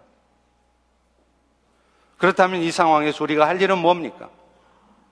[2.19, 4.29] 그렇다면 이 상황에서 우리가 할 일은 뭡니까?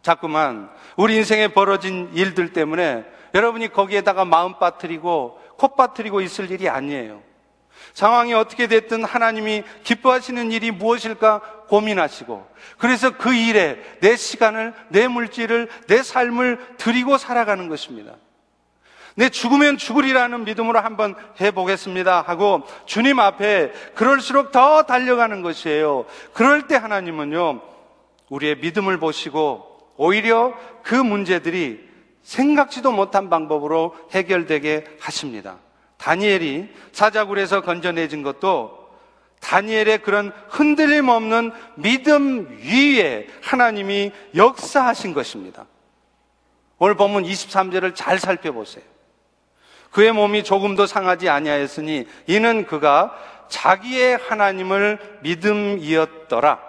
[0.03, 7.23] 자꾸만 우리 인생에 벌어진 일들 때문에 여러분이 거기에다가 마음 빠뜨리고 코 빠뜨리고 있을 일이 아니에요.
[7.97, 15.71] 상황이 어떻게 됐든 하나님이 기뻐하시는 일이 무엇일까 고민하시고 그래서 그 일에 내 시간을, 내 물질을,
[15.87, 18.17] 내 삶을 드리고 살아가는 것입니다.
[19.15, 26.05] 내 죽으면 죽으리라는 믿음으로 한번 해보겠습니다 하고 주님 앞에 그럴수록 더 달려가는 것이에요.
[26.35, 27.63] 그럴 때 하나님은요,
[28.29, 31.89] 우리의 믿음을 보시고 오히려 그 문제들이
[32.23, 35.61] 생각지도 못한 방법으로 해결되게 하십니다.
[35.99, 38.87] 다니엘이 사자굴에서 건져내진 것도
[39.41, 45.67] 다니엘의 그런 흔들림 없는 믿음 위에 하나님이 역사하신 것입니다.
[46.79, 48.85] 오늘 본문 23절을 잘 살펴보세요.
[49.91, 53.17] 그의 몸이 조금도 상하지 아니하였으니 이는 그가
[53.49, 56.61] 자기의 하나님을 믿음이었더라.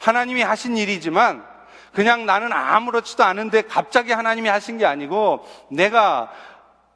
[0.00, 1.44] 하나님이 하신 일이지만
[1.92, 6.32] 그냥 나는 아무렇지도 않은데 갑자기 하나님이 하신 게 아니고 내가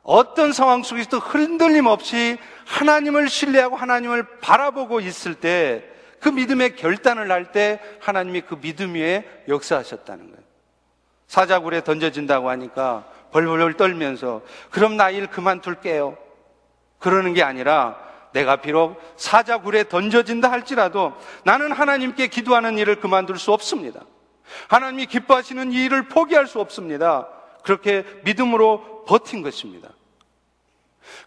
[0.07, 7.53] 어떤 상황 속에서도 흔들림 없이 하나님을 신뢰하고 하나님을 바라보고 있을 때 그 믿음의 결단을 할
[7.53, 10.43] 때 하나님이 그 믿음 위에 역사하셨다는 거예요.
[11.29, 16.17] 사자굴에 던져진다고 하니까 벌벌 떨면서 그럼 나 일 그만둘게요.
[16.99, 17.97] 그러는 게 아니라
[18.33, 21.15] 내가 비록 사자굴에 던져진다 할지라도
[21.45, 24.01] 나는 하나님께 기도하는 일을 그만둘 수 없습니다.
[24.69, 27.29] 하나님이 기뻐하시는 이 일을 포기할 수 없습니다.
[27.63, 29.91] 그렇게 믿음으로 버틴 것입니다.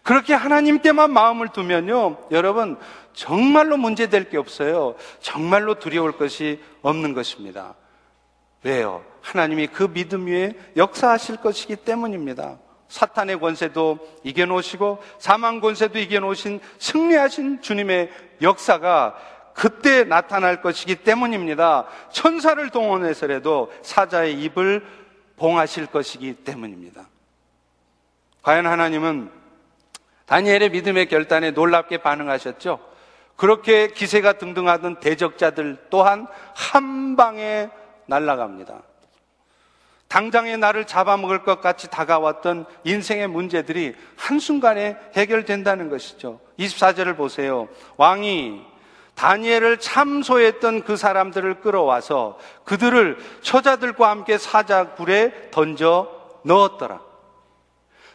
[0.02, 2.78] 그렇게 하나님께만 마음을 두면요, 여러분,
[3.12, 4.94] 정말로 문제될 게 없어요.
[5.20, 7.74] 정말로 두려울 것이 없는 것입니다.
[8.62, 9.04] 왜요?
[9.22, 12.58] 하나님이 그 믿음 위에 역사하실 것이기 때문입니다.
[12.88, 18.10] 사탄의 권세도 이겨놓으시고 사망 권세도 이겨놓으신 승리하신 주님의
[18.42, 19.16] 역사가
[19.54, 21.86] 그때 나타날 것이기 때문입니다.
[22.12, 24.84] 천사를 동원해서라도 사자의 입을
[25.36, 27.08] 봉하실 것이기 때문입니다.
[28.42, 29.30] 과연 하나님은
[30.30, 32.78] 다니엘의 믿음의 결단에 놀랍게 반응하셨죠?
[33.34, 37.68] 그렇게 기세가 등등하던 대적자들 또한 한 방에
[38.06, 38.80] 날아갑니다.
[40.06, 46.38] 당장에 나를 잡아먹을 것 같이 다가왔던 인생의 문제들이 한순간에 해결된다는 것이죠.
[46.60, 47.68] 24절을 보세요.
[47.96, 48.62] 왕이
[49.16, 56.08] 다니엘을 참소했던 그 사람들을 끌어와서 그들을 처자들과 함께 사자굴에 던져
[56.44, 57.00] 넣었더라.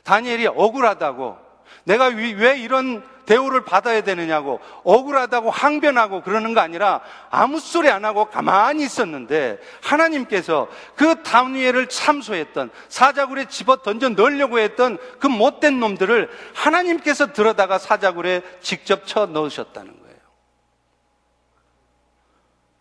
[0.03, 1.44] 다니엘이 억울하다고
[1.85, 8.25] 내가 왜 이런 대우를 받아야 되느냐고 억울하다고 항변하고 그러는 거 아니라 아무 소리 안 하고
[8.25, 17.33] 가만히 있었는데 하나님께서 그 다니엘을 참소했던 사자굴에 집어 던져 넣으려고 했던 그 못된 놈들을 하나님께서
[17.33, 20.15] 들어다가 사자굴에 직접 쳐 넣으셨다는 거예요.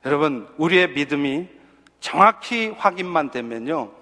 [0.06, 1.48] 여러분, 우리의 믿음이
[2.00, 3.92] 정확히 확인만 되면요.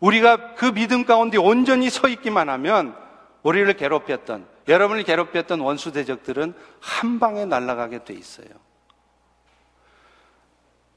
[0.00, 3.07] 우리가 그 믿음 가운데 온전히 서 있기만 하면
[3.48, 8.48] 우리를 괴롭혔던, 여러분을 괴롭혔던 원수 대적들은 한 방에 날아가게 돼 있어요.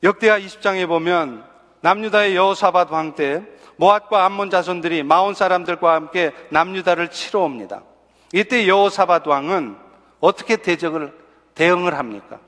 [0.04, 1.46] 역대하 20장에 보면
[1.80, 3.42] 남유다의 여호사밧 왕 때
[3.78, 7.84] 모압과 암몬 자손들이 마온 사람들과 함께 남유다를 치러 옵니다.
[8.34, 9.78] 이때 여호사밧 왕은
[10.20, 11.18] 어떻게 대적을
[11.56, 12.40] 대응을 합니까?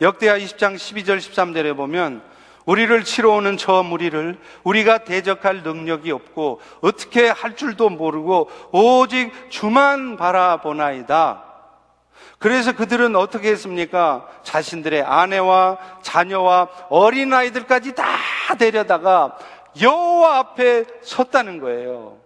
[0.00, 2.20] 역대하 20장 12절 13절에 보면
[2.64, 10.16] 우리를 치러 오는 저 무리를 우리가 대적할 능력이 없고 어떻게 할 줄도 모르고 오직 주만
[10.16, 11.44] 바라보나이다.
[12.38, 14.28] 그래서 그들은 어떻게 했습니까?
[14.42, 18.04] 자신들의 아내와 자녀와 어린아이들까지 다
[18.58, 19.36] 데려다가
[19.80, 22.18] 여호와 앞에 섰다는 거예요.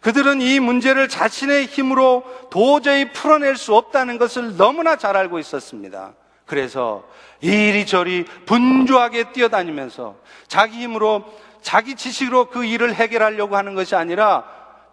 [0.00, 6.14] 그들은 이 문제를 자신의 힘으로 도저히 풀어낼 수 없다는 것을 너무나 잘 알고 있었습니다.
[6.44, 7.04] 그래서
[7.44, 10.16] 이리저리 분주하게 뛰어다니면서
[10.48, 11.24] 자기 힘으로
[11.60, 14.44] 자기 지식으로 그 일을 해결하려고 하는 것이 아니라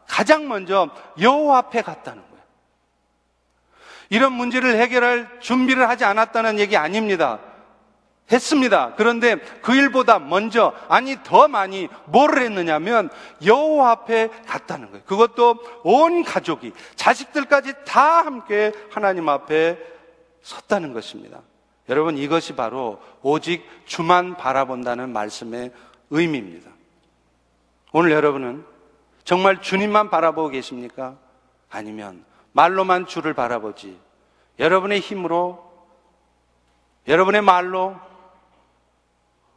[0.08, 2.44] 가장 먼저 여호와 앞에 갔다는 거예요.
[4.10, 7.40] 이런 문제를 해결할 준비를 하지 않았다는 얘기 아닙니다.
[8.30, 8.94] 했습니다.
[8.96, 13.10] 그런데 그 일보다 먼저 아니 더 많이 뭐를 했느냐면
[13.46, 15.06] 여호와 앞에 갔다는 거예요.
[15.06, 19.78] 그것도 온 가족이 자식들까지 다 함께 하나님 앞에
[20.42, 21.40] 섰다는 것입니다.
[21.90, 25.72] 여러분 이것이 바로 오직 주만 바라본다는 말씀의
[26.10, 26.72] 의미입니다.
[27.92, 28.66] 오늘 여러분은
[29.24, 31.18] 정말 주님만 바라보고 계십니까?
[31.70, 33.98] 아니면 말로만 주를 바라보지
[34.60, 35.72] 여러분의 힘으로
[37.08, 37.96] 여러분의 말로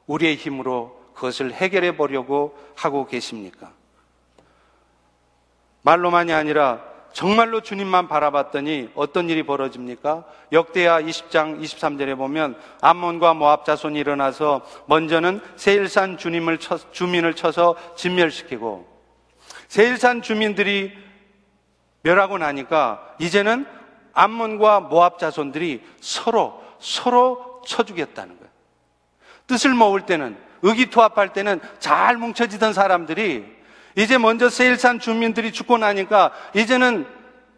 [0.06, 3.72] 우리의 힘으로 그것을 해결해 보려고 하고 계십니까?
[5.82, 10.24] 말로만이 아니라 정말로 주님만 바라봤더니 어떤 일이 벌어집니까?
[10.50, 18.87] 역대하 20장 23절에 보면 암몬과 모압 자손이 일어나서 먼저는 세일산 주님을 쳐, 주민을 쳐서 진멸시키고
[19.68, 20.92] 세일산 주민들이
[22.03, 23.64] 멸하고 나니까 이제는
[24.12, 28.50] 암몬과 모압 자손들이 서로 서로 쳐주겠다는 거예요.
[29.46, 33.53] 뜻을 모을 때는 의기투합할 때는 잘 뭉쳐지던 사람들이
[33.96, 37.07] 이제 먼저 세일산 주민들이 죽고 나니까 이제는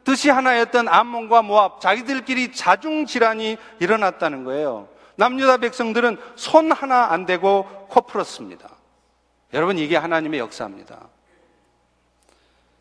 [0.04, 4.88] 뜻이 하나였던 암몬과 모압 자기들끼리 자중 질환이 일어났다는 거예요.
[5.16, 8.68] 남유다 백성들은 손 하나 안 대고 코 풀었습니다.
[9.54, 11.08] 여러분 이게 하나님의 역사입니다.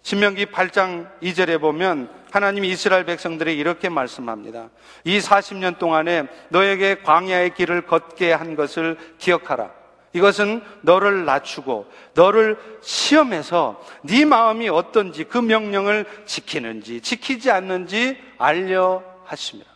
[0.04, 4.70] 신명기 8장 2절에 보면 하나님이 이스라엘 백성들에 이렇게 말씀합니다.
[5.04, 9.72] 이 40년 동안에 너에게 광야의 길을 걷게 한 것을 기억하라.
[10.15, 19.69] 이것은 너를 낮추고 너를 시험해서 네 마음이 어떤지 그 명령을 지키는지 지키지 않는지 알려 하십니다.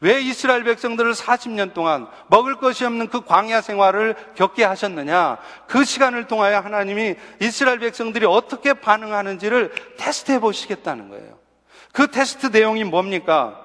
[0.00, 5.36] 왜 이스라엘 백성들을 40년 동안 먹을 것이 없는 그 광야 생활을 겪게 하셨느냐?
[5.66, 11.38] 그 시간을 통하여 하나님이 이스라엘 백성들이 어떻게 반응하는지를 테스트해 보시겠다는 거예요.
[11.92, 13.62] 그 테스트 내용이 뭡니까?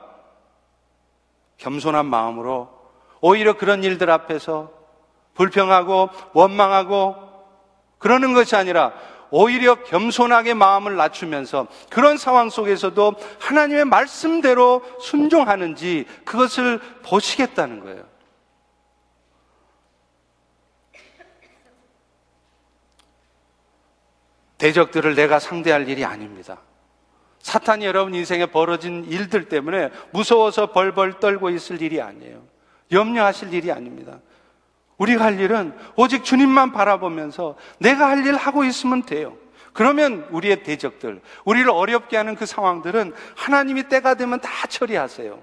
[1.60, 2.70] 겸손한 마음으로
[3.22, 4.73] 오히려 그런 일들 앞에서
[5.36, 7.16] 불평하고 원망하고
[7.98, 8.94] 그러는 것이 아니라
[9.36, 18.04] 오히려 겸손하게 마음을 낮추면서 그런 상황 속에서도 하나님의 말씀대로 순종하는지 그것을 보시겠다는 거예요.
[24.60, 26.60] 대적들을 내가 상대할 일이 아닙니다.
[27.40, 32.44] 사탄이 여러분 인생에 벌어진 일들 때문에 무서워서 벌벌 떨고 있을 일이 아니에요.
[32.92, 34.20] 염려하실 일이 아닙니다.
[34.98, 39.36] 우리가 할 일은 오직 주님만 바라보면서 내가 할 일 하고 있으면 돼요.
[39.74, 45.42] 그러면 우리의 대적들, 우리를 어렵게 하는 그 상황들은 하나님이 때가 되면 다 처리하세요.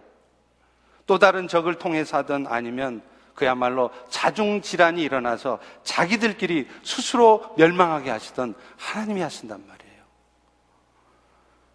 [1.07, 3.03] 또 다른 적을 통해서 하든 아니면
[3.35, 9.91] 그야말로 자중질환이 일어나서 자기들끼리 스스로 멸망하게 하시던 하나님이 하신단 말이에요.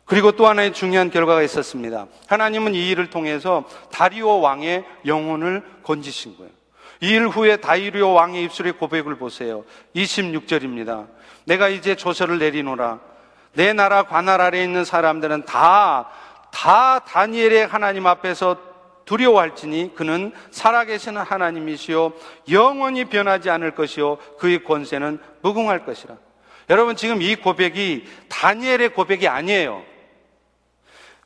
[0.06, 2.08] 그리고 또 하나의 중요한 결과가 있었습니다.
[2.28, 6.52] 하나님은 이 일을 통해서 다리오 왕의 영혼을 건지신 거예요.
[7.02, 9.64] 이 일 후에 다이리오 왕의 입술의 고백을 보세요.
[9.96, 11.08] 26절입니다.
[11.46, 13.00] 내가 이제 조서를 내리노라.
[13.54, 16.10] 내 나라 관할 아래 있는 사람들은 다,
[16.52, 18.58] 다 다니엘의 하나님 앞에서
[19.06, 22.14] 두려워할지니 그는 살아계시는 하나님이시요
[22.52, 26.16] 영원히 변하지 않을 것이요 그의 권세는 무궁할 것이라.
[26.70, 29.84] 여러분 지금 이 고백이 다니엘의 고백이 아니에요.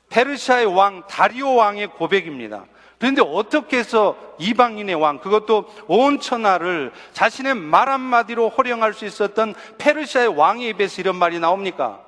[0.09, 2.65] 페르시아의 왕 다리오 왕의 고백입니다.
[2.99, 10.27] 그런데 어떻게 해서 이방인의 왕, 그것도 온 천하를 자신의 말 한마디로 호령할 수 있었던 페르시아의
[10.27, 12.01] 왕의 입에서 이런 말이 나옵니까?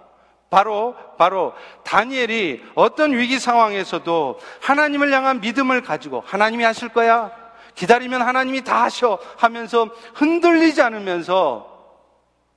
[0.50, 1.54] 바로, 바로
[1.86, 7.32] 다니엘이 어떤 위기 상황에서도 하나님을 향한 믿음을 가지고 하나님이 하실 거야.
[7.76, 11.72] 기다리면 하나님이 다 하셔 하면서 흔들리지 않으면서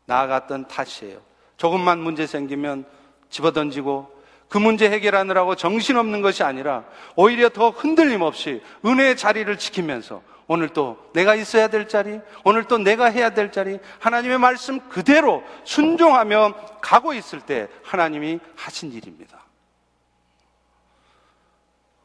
[0.07, 1.21] 나아갔던 탓이에요.
[1.57, 2.85] 조금만 문제 생기면
[3.31, 4.13] 집어던지고
[4.55, 6.85] 그 문제 해결하느라고 정신없는 것이 아니라
[7.17, 12.79] 오히려 더 흔들림 없이 은혜의 자리를 지키면서 오늘 또 내가 있어야 될 자리, 오늘 또
[12.79, 19.41] 내가 해야 될 자리, 하나님의 말씀 그대로 순종하며 가고 있을 때 하나님이 하신 일입니다.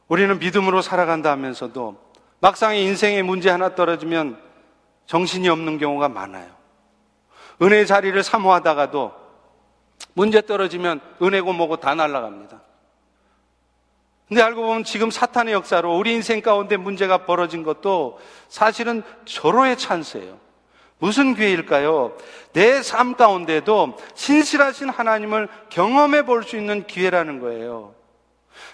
[0.07, 2.01] 우리는 믿음으로 살아간다 하면서도
[2.39, 4.41] 막상 인생의 문제 하나 떨어지면
[5.05, 6.49] 정신이 없는 경우가 많아요.
[7.61, 9.28] 은혜의 자리를 사모하다가도
[10.13, 12.61] 문제 떨어지면 은혜고 뭐고 다 날아갑니다.
[14.27, 20.37] 근데 알고 보면 지금 사탄의 역사로 우리 인생 가운데 문제가 벌어진 것도 사실은 절호의 찬스예요.
[20.99, 22.15] 무슨 기회일까요?
[22.53, 27.95] 내 삶 가운데도 신실하신 하나님을 경험해 볼 수 있는 기회라는 거예요.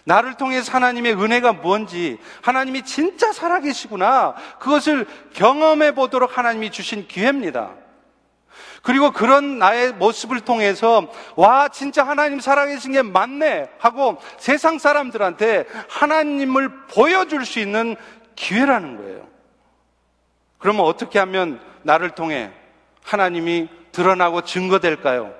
[0.04, 4.36] 나를 통해서 하나님의 은혜가 뭔지, 하나님이 진짜 살아계시구나.
[4.60, 7.72] 그것을 경험해 보도록 하나님이 주신 기회입니다.
[8.86, 16.86] 그리고 그런 나의 모습을 통해서 와 진짜 하나님 살아계신 게 맞네 하고 세상 사람들한테 하나님을
[16.86, 17.96] 보여줄 수 있는
[18.36, 19.28] 기회라는 거예요.
[20.60, 22.52] 그러면 어떻게 하면 나를 통해
[23.04, 25.34] 하나님이 드러나고 증거될까요?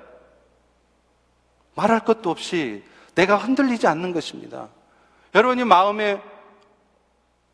[1.76, 2.82] 말할 것도 없이
[3.14, 4.70] 내가 흔들리지 않는 것입니다.
[5.36, 6.20] 여러분이 마음에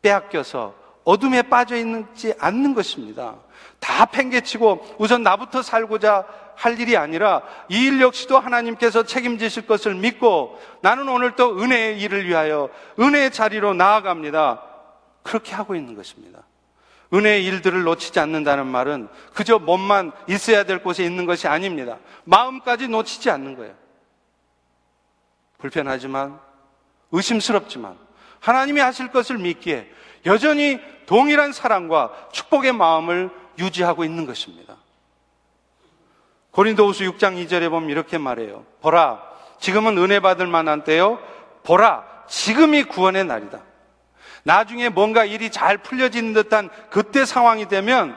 [0.01, 0.73] 빼앗겨서
[1.03, 3.35] 어둠에 빠져 있지 않는 것입니다.
[3.79, 6.25] 다 팽개치고 우선 나부터 살고자
[6.55, 12.27] 할 일이 아니라 이 일 역시도 하나님께서 책임지실 것을 믿고 나는 오늘 또 은혜의 일을
[12.27, 14.61] 위하여 은혜의 자리로 나아갑니다.
[15.23, 16.43] 그렇게 하고 있는 것입니다.
[17.13, 21.97] 은혜의 일들을 놓치지 않는다는 말은 그저 몸만 있어야 될 곳에 있는 것이 아닙니다.
[22.23, 23.73] 마음까지 놓치지 않는 거예요.
[25.57, 26.39] 불편하지만
[27.11, 27.97] 의심스럽지만
[28.39, 29.89] 하나님이 하실 것을 믿기에
[30.25, 34.75] 여전히 동일한 사랑과 축복의 마음을 유지하고 있는 것입니다.
[36.51, 38.65] 고린도후서 6장 2절에 보면 이렇게 말해요.
[38.81, 39.21] 보라,
[39.59, 41.19] 지금은 은혜 받을 만한 때요.
[41.63, 43.59] 보라, 지금이 구원의 날이다.
[44.43, 48.15] 나중에 뭔가 일이 잘 풀려지는 듯한 그때 상황이 되면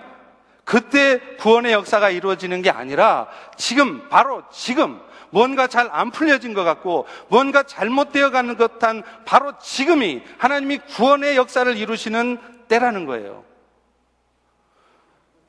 [0.65, 5.01] 그때 구원의 역사가 이루어지는 게 아니라 지금, 바로 지금
[5.37, 11.77] 뭔가 잘 안 풀려진 것 같고 뭔가 잘못되어 가는 듯한 바로 지금이 하나님이 구원의 역사를
[11.77, 13.45] 이루시는 때라는 거예요.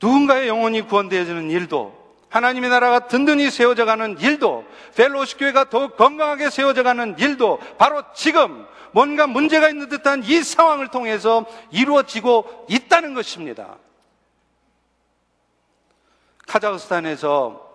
[0.02, 1.96] 누군가의 영혼이 구원되어지는 일도
[2.28, 8.66] 하나님의 나라가 든든히 세워져 가는 일도 펠로시 교회가 더욱 건강하게 세워져 가는 일도 바로 지금
[8.92, 13.78] 뭔가 문제가 있는 듯한 이 상황을 통해서 이루어지고 있다는 것입니다.
[16.46, 17.66] 카자흐스탄에서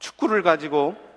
[0.00, 1.11] 축구를 가지고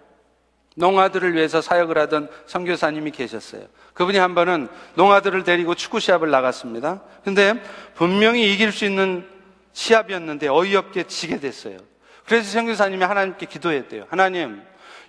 [0.76, 3.64] 농아들을 위해서 사역을 하던 선교사님이 계셨어요.
[3.94, 7.02] 그분이 한 번은 농아들을 데리고 축구 시합을 나갔습니다.
[7.24, 7.62] 근데
[7.96, 9.28] 분명히 이길 수 있는
[9.74, 11.78] 시합이었는데 어이없게 지게 됐어요.
[12.26, 14.06] 그래서 선교사님이 하나님께 기도했대요.
[14.10, 14.62] 하나님,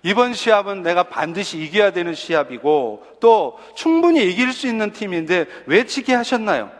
[0.03, 6.13] 이번 시합은 내가 반드시 이겨야 되는 시합이고 또 충분히 이길 수 있는 팀인데 왜 지게
[6.13, 6.71] 하셨나요?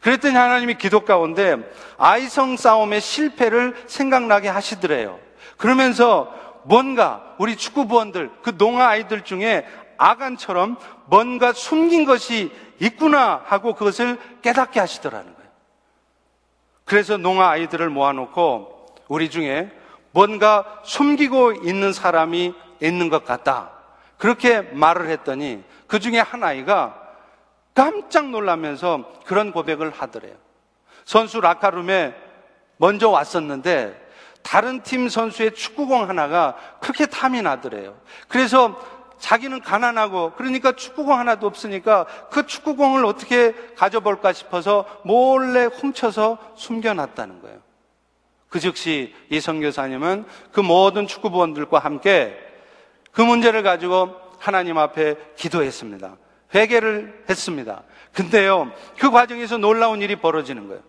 [0.00, 1.56] 그랬더니 하나님이 기도 가운데
[1.96, 5.18] 아이성 싸움의 실패를 생각나게 하시더래요.
[5.56, 6.34] 그러면서
[6.64, 14.80] 뭔가 우리 축구부원들, 그 농아 아이들 중에 아간처럼 뭔가 숨긴 것이 있구나 하고 그것을 깨닫게
[14.80, 15.50] 하시더라는 거예요.
[16.84, 19.70] 그래서 농아 아이들을 모아놓고 우리 중에
[20.10, 23.70] 뭔가 숨기고 있는 사람이 있는 것 같다.
[24.16, 27.00] 그렇게 말을 했더니 그 중에 한 아이가
[27.74, 30.34] 깜짝 놀라면서 그런 고백을 하더래요.
[31.04, 32.14] 선수 라카룸에
[32.76, 34.03] 먼저 왔었는데
[34.44, 37.98] 다른 팀 선수의 축구공 하나가 그렇게 탐이 나더래요.
[38.28, 38.78] 그래서
[39.18, 47.58] 자기는 가난하고 그러니까 축구공 하나도 없으니까 그 축구공을 어떻게 가져볼까 싶어서 몰래 훔쳐서 숨겨놨다는 거예요.
[48.50, 52.38] 그 즉시 이 선교사님은 그 모든 축구부원들과 함께
[53.12, 56.16] 그 문제를 가지고 하나님 앞에 기도했습니다.
[56.54, 57.82] 회개를 했습니다.
[58.12, 60.82] 근데요, 그 과정에서 놀라운 일이 벌어지는 거예요.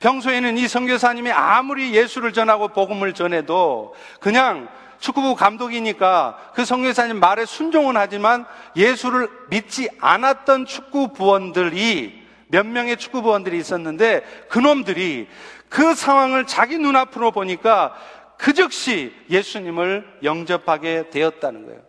[0.00, 4.68] 평소에는 이 선교사님이 아무리 예수를 전하고 복음을 전해도 그냥
[4.98, 13.22] 축구부 감독이니까 그 선교사님 말에 순종은 하지만 예수를 믿지 않았던 축구 부원들이 몇 명의 축구
[13.22, 15.28] 부원들이 있었는데 그놈들이
[15.68, 17.94] 그 상황을 자기 눈앞으로 보니까
[18.36, 21.80] 그 즉시 예수님을 영접하게 되었다는 거예요.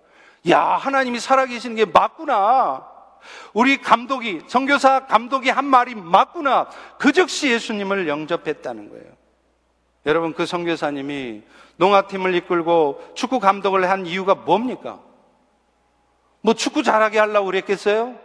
[0.50, 2.95] 야, 하나님이 살아계시는 게 맞구나.
[3.54, 6.68] 우리 감독이, 정교사 감독이 한 말이 맞구나.
[6.98, 9.06] 그 즉시 예수님을 영접했다는 거예요.
[10.06, 11.44] 여러분, 그 성교사님이
[11.78, 15.00] 농아팀을 이끌고 축구 감독을 한 이유가 뭡니까?
[16.42, 18.16] 뭐 축구 잘하게 하려고 그랬겠어요?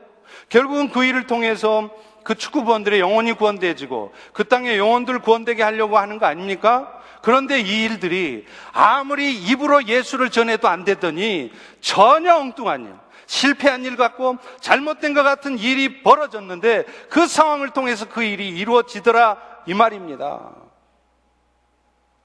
[0.49, 1.91] 결국은 그 일을 통해서
[2.23, 7.01] 그 축구부원들의 영혼이 구원되지고 그 땅의 영혼들 구원되게 하려고 하는 거 아닙니까?
[7.23, 12.95] 그런데 이 일들이 아무리 입으로 예수를 전해도 안 되더니 전혀 일,
[13.31, 19.75] 실패한 일 같고 잘못된 것 같은 일이 벌어졌는데 그 상황을 통해서 그 일이 이루어지더라 이
[19.75, 20.51] 말입니다.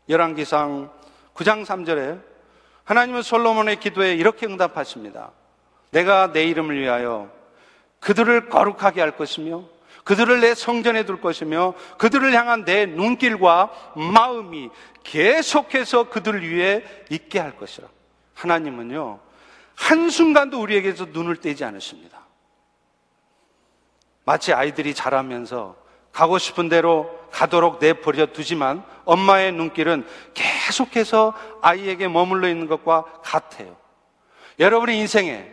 [0.09, 0.91] 열왕기상
[1.35, 2.23] 9장 3절에
[2.85, 5.29] 하나님은 솔로몬의 기도에 이렇게 응답하십니다.
[5.91, 7.29] 내가 내 이름을 위하여
[7.99, 9.63] 그들을 거룩하게 할 것이며
[10.05, 14.71] 그들을 내 성전에 둘 것이며 그들을 향한 내 눈길과 마음이
[15.03, 17.87] 계속해서 그들을 위해 있게 할 것이라.
[18.33, 19.19] 하나님은요,
[19.75, 22.25] 한순간도 우리에게서 눈을 떼지 않으십니다.
[24.23, 25.75] 마치 아이들이 자라면서
[26.11, 33.75] 가고 싶은 대로 가도록 내버려 두지만 엄마의 눈길은 계속해서 아이에게 머물러 있는 것과 같아요.
[34.57, 35.51] 여러분의 인생에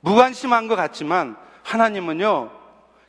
[0.00, 2.50] 무관심한 것 같지만 하나님은요,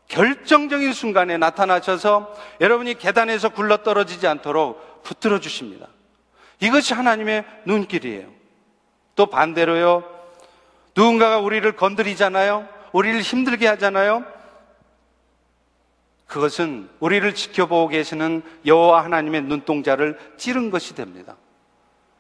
[0.10, 5.88] 결정적인 순간에 나타나셔서 여러분이 계단에서 굴러 떨어지지 않도록 붙들어 주십니다.
[6.60, 8.28] 이것이 하나님의 눈길이에요.
[9.16, 10.04] 또 반대로요,
[10.96, 12.68] 누군가가 우리를 건드리잖아요.
[12.92, 14.26] 우리를 힘들게 하잖아요.
[16.28, 21.36] 그것은 우리를 지켜보고 계시는 여호와 하나님의 눈동자를 찌른 것이 됩니다.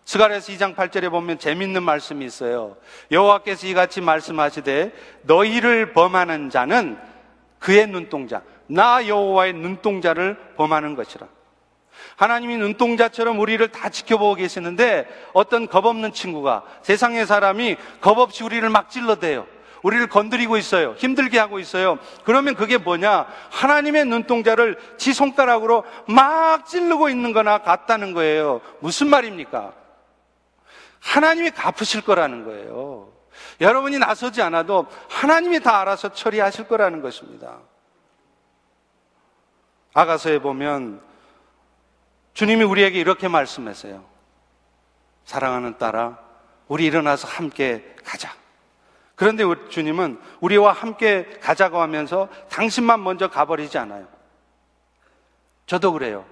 [0.03, 2.75] 스가랴서 2장 8절에 보면 재밌는 말씀이 있어요.
[3.11, 4.91] 여호와께서 이같이 말씀하시되
[5.21, 6.97] 너희를 범하는 자는
[7.59, 11.27] 그의 눈동자, 나 여호와의 눈동자를 범하는 것이라.
[12.15, 18.67] 하나님이 눈동자처럼 우리를 다 지켜보고 계시는데 어떤 겁 없는 친구가 세상의 사람이 겁 없이 우리를
[18.69, 19.47] 막 찔러대요.
[19.83, 20.93] 우리를 건드리고 있어요.
[20.97, 21.97] 힘들게 하고 있어요.
[22.23, 23.25] 그러면 그게 뭐냐?
[23.49, 28.61] 하나님의 눈동자를 지 손가락으로 막 찌르고 있는 거나 같다는 거예요.
[28.79, 29.73] 무슨 말입니까?
[30.99, 33.11] 하나님이 갚으실 거라는 거예요.
[33.59, 37.57] 여러분이 나서지 않아도 하나님이 다 알아서 처리하실 거라는 것입니다.
[39.93, 41.01] 아가서에 보면
[42.41, 44.03] 주님이 우리에게 이렇게 말씀하세요.
[45.25, 46.17] 사랑하는 딸아,
[46.67, 48.33] 우리 일어나서 함께 가자.
[49.13, 54.07] 그런데 주님은 우리와 함께 가자고 하면서 당신만 먼저 가버리지 않아요.
[55.67, 56.25] 저도 그래요.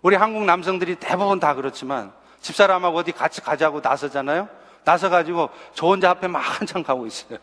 [0.00, 4.48] 우리 한국 남성들이 대부분 다 그렇지만 집사람하고 어디 같이 가자고 나서잖아요.
[4.84, 7.38] 나서가지고 저 혼자 앞에 막 한참 가고 있어요.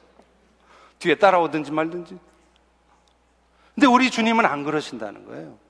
[0.97, 2.17] 뒤에 따라오든지 말든지.
[3.75, 5.66] 근데 우리 주님은 안 그러신다는 거예요.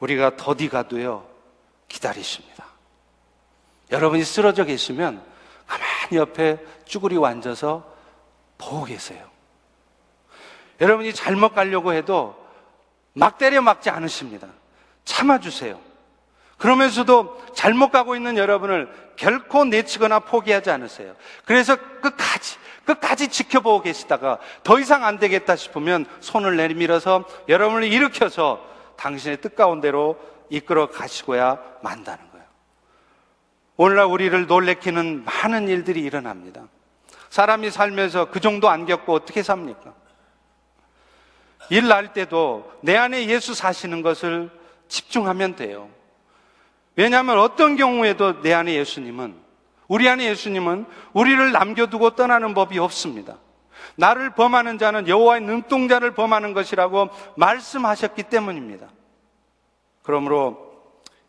[0.00, 1.26] 우리가 더디 가도요,
[1.88, 2.64] 기다리십니다.
[3.90, 5.22] 여러분이 쓰러져 계시면
[5.66, 7.84] 가만히 옆에 쭈그리고 앉아서
[8.56, 9.28] 보고 계세요.
[10.80, 12.36] 여러분이 잘못 가려고 해도
[13.12, 14.48] 막 때려 막지 않으십니다.
[15.04, 15.80] 참아주세요.
[16.58, 21.14] 그러면서도 잘못 가고 있는 여러분을 결코 내치거나 포기하지 않으세요.
[21.44, 28.64] 그래서 끝까지, 끝까지 지켜보고 계시다가 더 이상 안 되겠다 싶으면 손을 내밀어서 여러분을 일으켜서
[28.98, 30.18] 당신의 뜻 가운데로
[30.50, 32.46] 이끌어 가시고야 만다는 거예요.
[33.76, 36.66] 오늘날 우리를 놀래키는 많은 일들이 일어납니다.
[37.30, 39.94] 사람이 살면서 그 정도 안 겪고 어떻게 삽니까?
[41.70, 44.50] 일 날 때도 내 안에 예수 사시는 것을
[44.88, 45.88] 집중하면 돼요.
[46.96, 49.36] 왜냐하면 어떤 경우에도 내 안에 예수님은,
[49.86, 53.36] 우리 안에 예수님은 우리를 남겨두고 떠나는 법이 없습니다.
[53.96, 58.88] 나를 범하는 자는 여호와의 눈동자를 범하는 것이라고 말씀하셨기 때문입니다.
[60.02, 60.68] 그러므로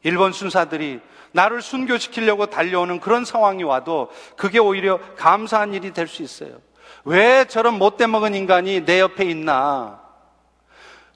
[0.04, 1.02] 일본 순사들이
[1.32, 6.58] 나를 순교시키려고 달려오는 그런 상황이 와도 그게 오히려 감사한 일이 될 수 있어요.
[7.06, 10.02] 왜 저런 못돼 먹은 인간이 내 옆에 있나?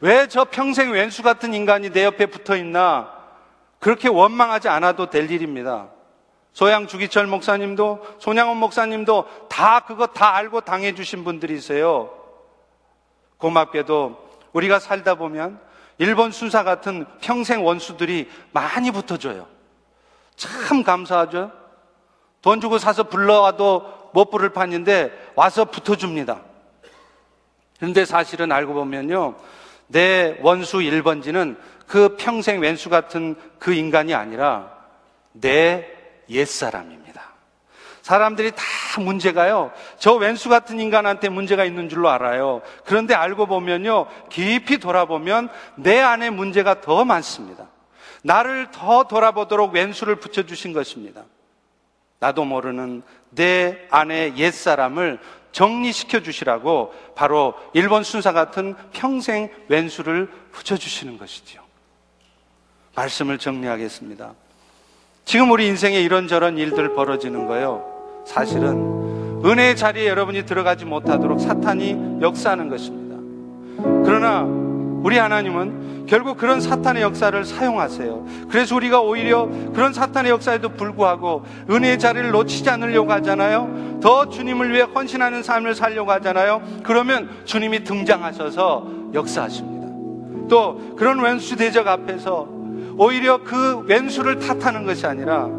[0.01, 3.11] 왜 저 평생 왼수 같은 인간이 내 옆에 붙어 있나?
[3.79, 5.89] 그렇게 원망하지 않아도 될 일입니다.
[6.53, 12.11] 소양 주기철 목사님도 손양원 목사님도 다 그거 다 알고 당해 주신 분들이세요.
[13.37, 15.59] 고맙게도 우리가 살다 보면
[15.97, 19.47] 일본 순사 같은 평생 원수들이 많이 붙어줘요.
[20.35, 21.51] 참 감사하죠.
[22.41, 26.41] 돈 주고 사서 불러와도 못 부를 판인데 와서 붙어줍니다.
[27.77, 29.35] 그런데 사실은 알고 보면요.
[29.87, 34.71] 내 원수 1번지는 그 평생 왼수 같은 그 인간이 아니라
[35.31, 35.92] 내
[36.29, 37.33] 옛사람입니다.
[38.01, 38.63] 사람들이 다
[38.99, 39.71] 문제가요.
[39.97, 42.61] 저 왼수 같은 인간한테 문제가 있는 줄로 알아요.
[42.85, 44.07] 그런데 알고 보면요.
[44.29, 47.67] 깊이 돌아보면 내 안에 문제가 더 많습니다.
[48.23, 51.23] 나를 더 돌아보도록 왼수를 붙여주신 것입니다.
[52.19, 55.19] 나도 모르는 내 안에 옛사람을
[55.53, 61.61] 정리시켜 주시라고 바로 일본 순사 같은 평생 왼수를 붙여주시는 것이지요.
[62.95, 64.33] 말씀을 정리하겠습니다.
[65.25, 67.83] 지금 우리 인생에 이런저런 일들 벌어지는 거요.
[68.25, 73.17] 사실은 은혜의 자리에 여러분이 들어가지 못하도록 사탄이 역사하는 것입니다.
[74.05, 74.41] 그러나
[75.03, 78.25] 우리 하나님은 결국 그런 사탄의 역사를 사용하세요.
[78.49, 83.99] 그래서 우리가 오히려 그런 사탄의 역사에도 불구하고 은혜의 자리를 놓치지 않으려고 하잖아요.
[84.01, 86.61] 더 주님을 위해 헌신하는 삶을 살려고 하잖아요.
[86.83, 89.87] 그러면 주님이 등장하셔서 역사하십니다.
[90.49, 92.62] 또 그런 왼수 대적 앞에서
[92.97, 95.49] 오히려 그 왼수를 탓하는 것이 아니라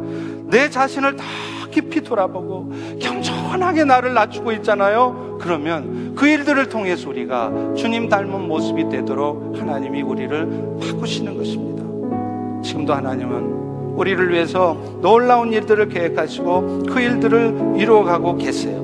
[0.46, 1.24] 내 자신을 다
[1.70, 5.38] 깊이 돌아보고 겸손하게 나를 낮추고 있잖아요.
[5.40, 11.82] 그러면 그 일들을 통해서 우리가 주님 닮은 모습이 되도록 하나님이 우리를 바꾸시는 것입니다.
[12.62, 13.64] 지금도 하나님은
[13.96, 18.82] 우리를 위해서 놀라운 일들을 계획하시고 그 일들을 이루어가고 계세요.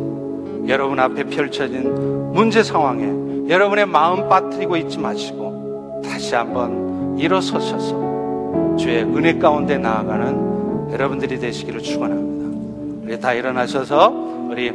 [0.69, 8.10] 여러분 앞에 펼쳐진 문제 상황에 여러분의 마음 빠뜨리고 있지 마시고 다시 한번 일어서셔서
[8.81, 13.05] 주의 은혜 가운데 나아가는 여러분들이 되시기를 축원합니다.
[13.05, 14.73] 우리 다 일어나셔서 우리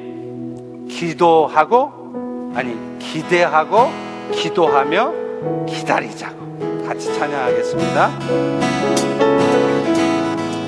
[0.88, 3.90] 기도하고 아니 기대하고
[4.32, 9.25] 기도하며 기다리자고 같이 찬양하겠습니다.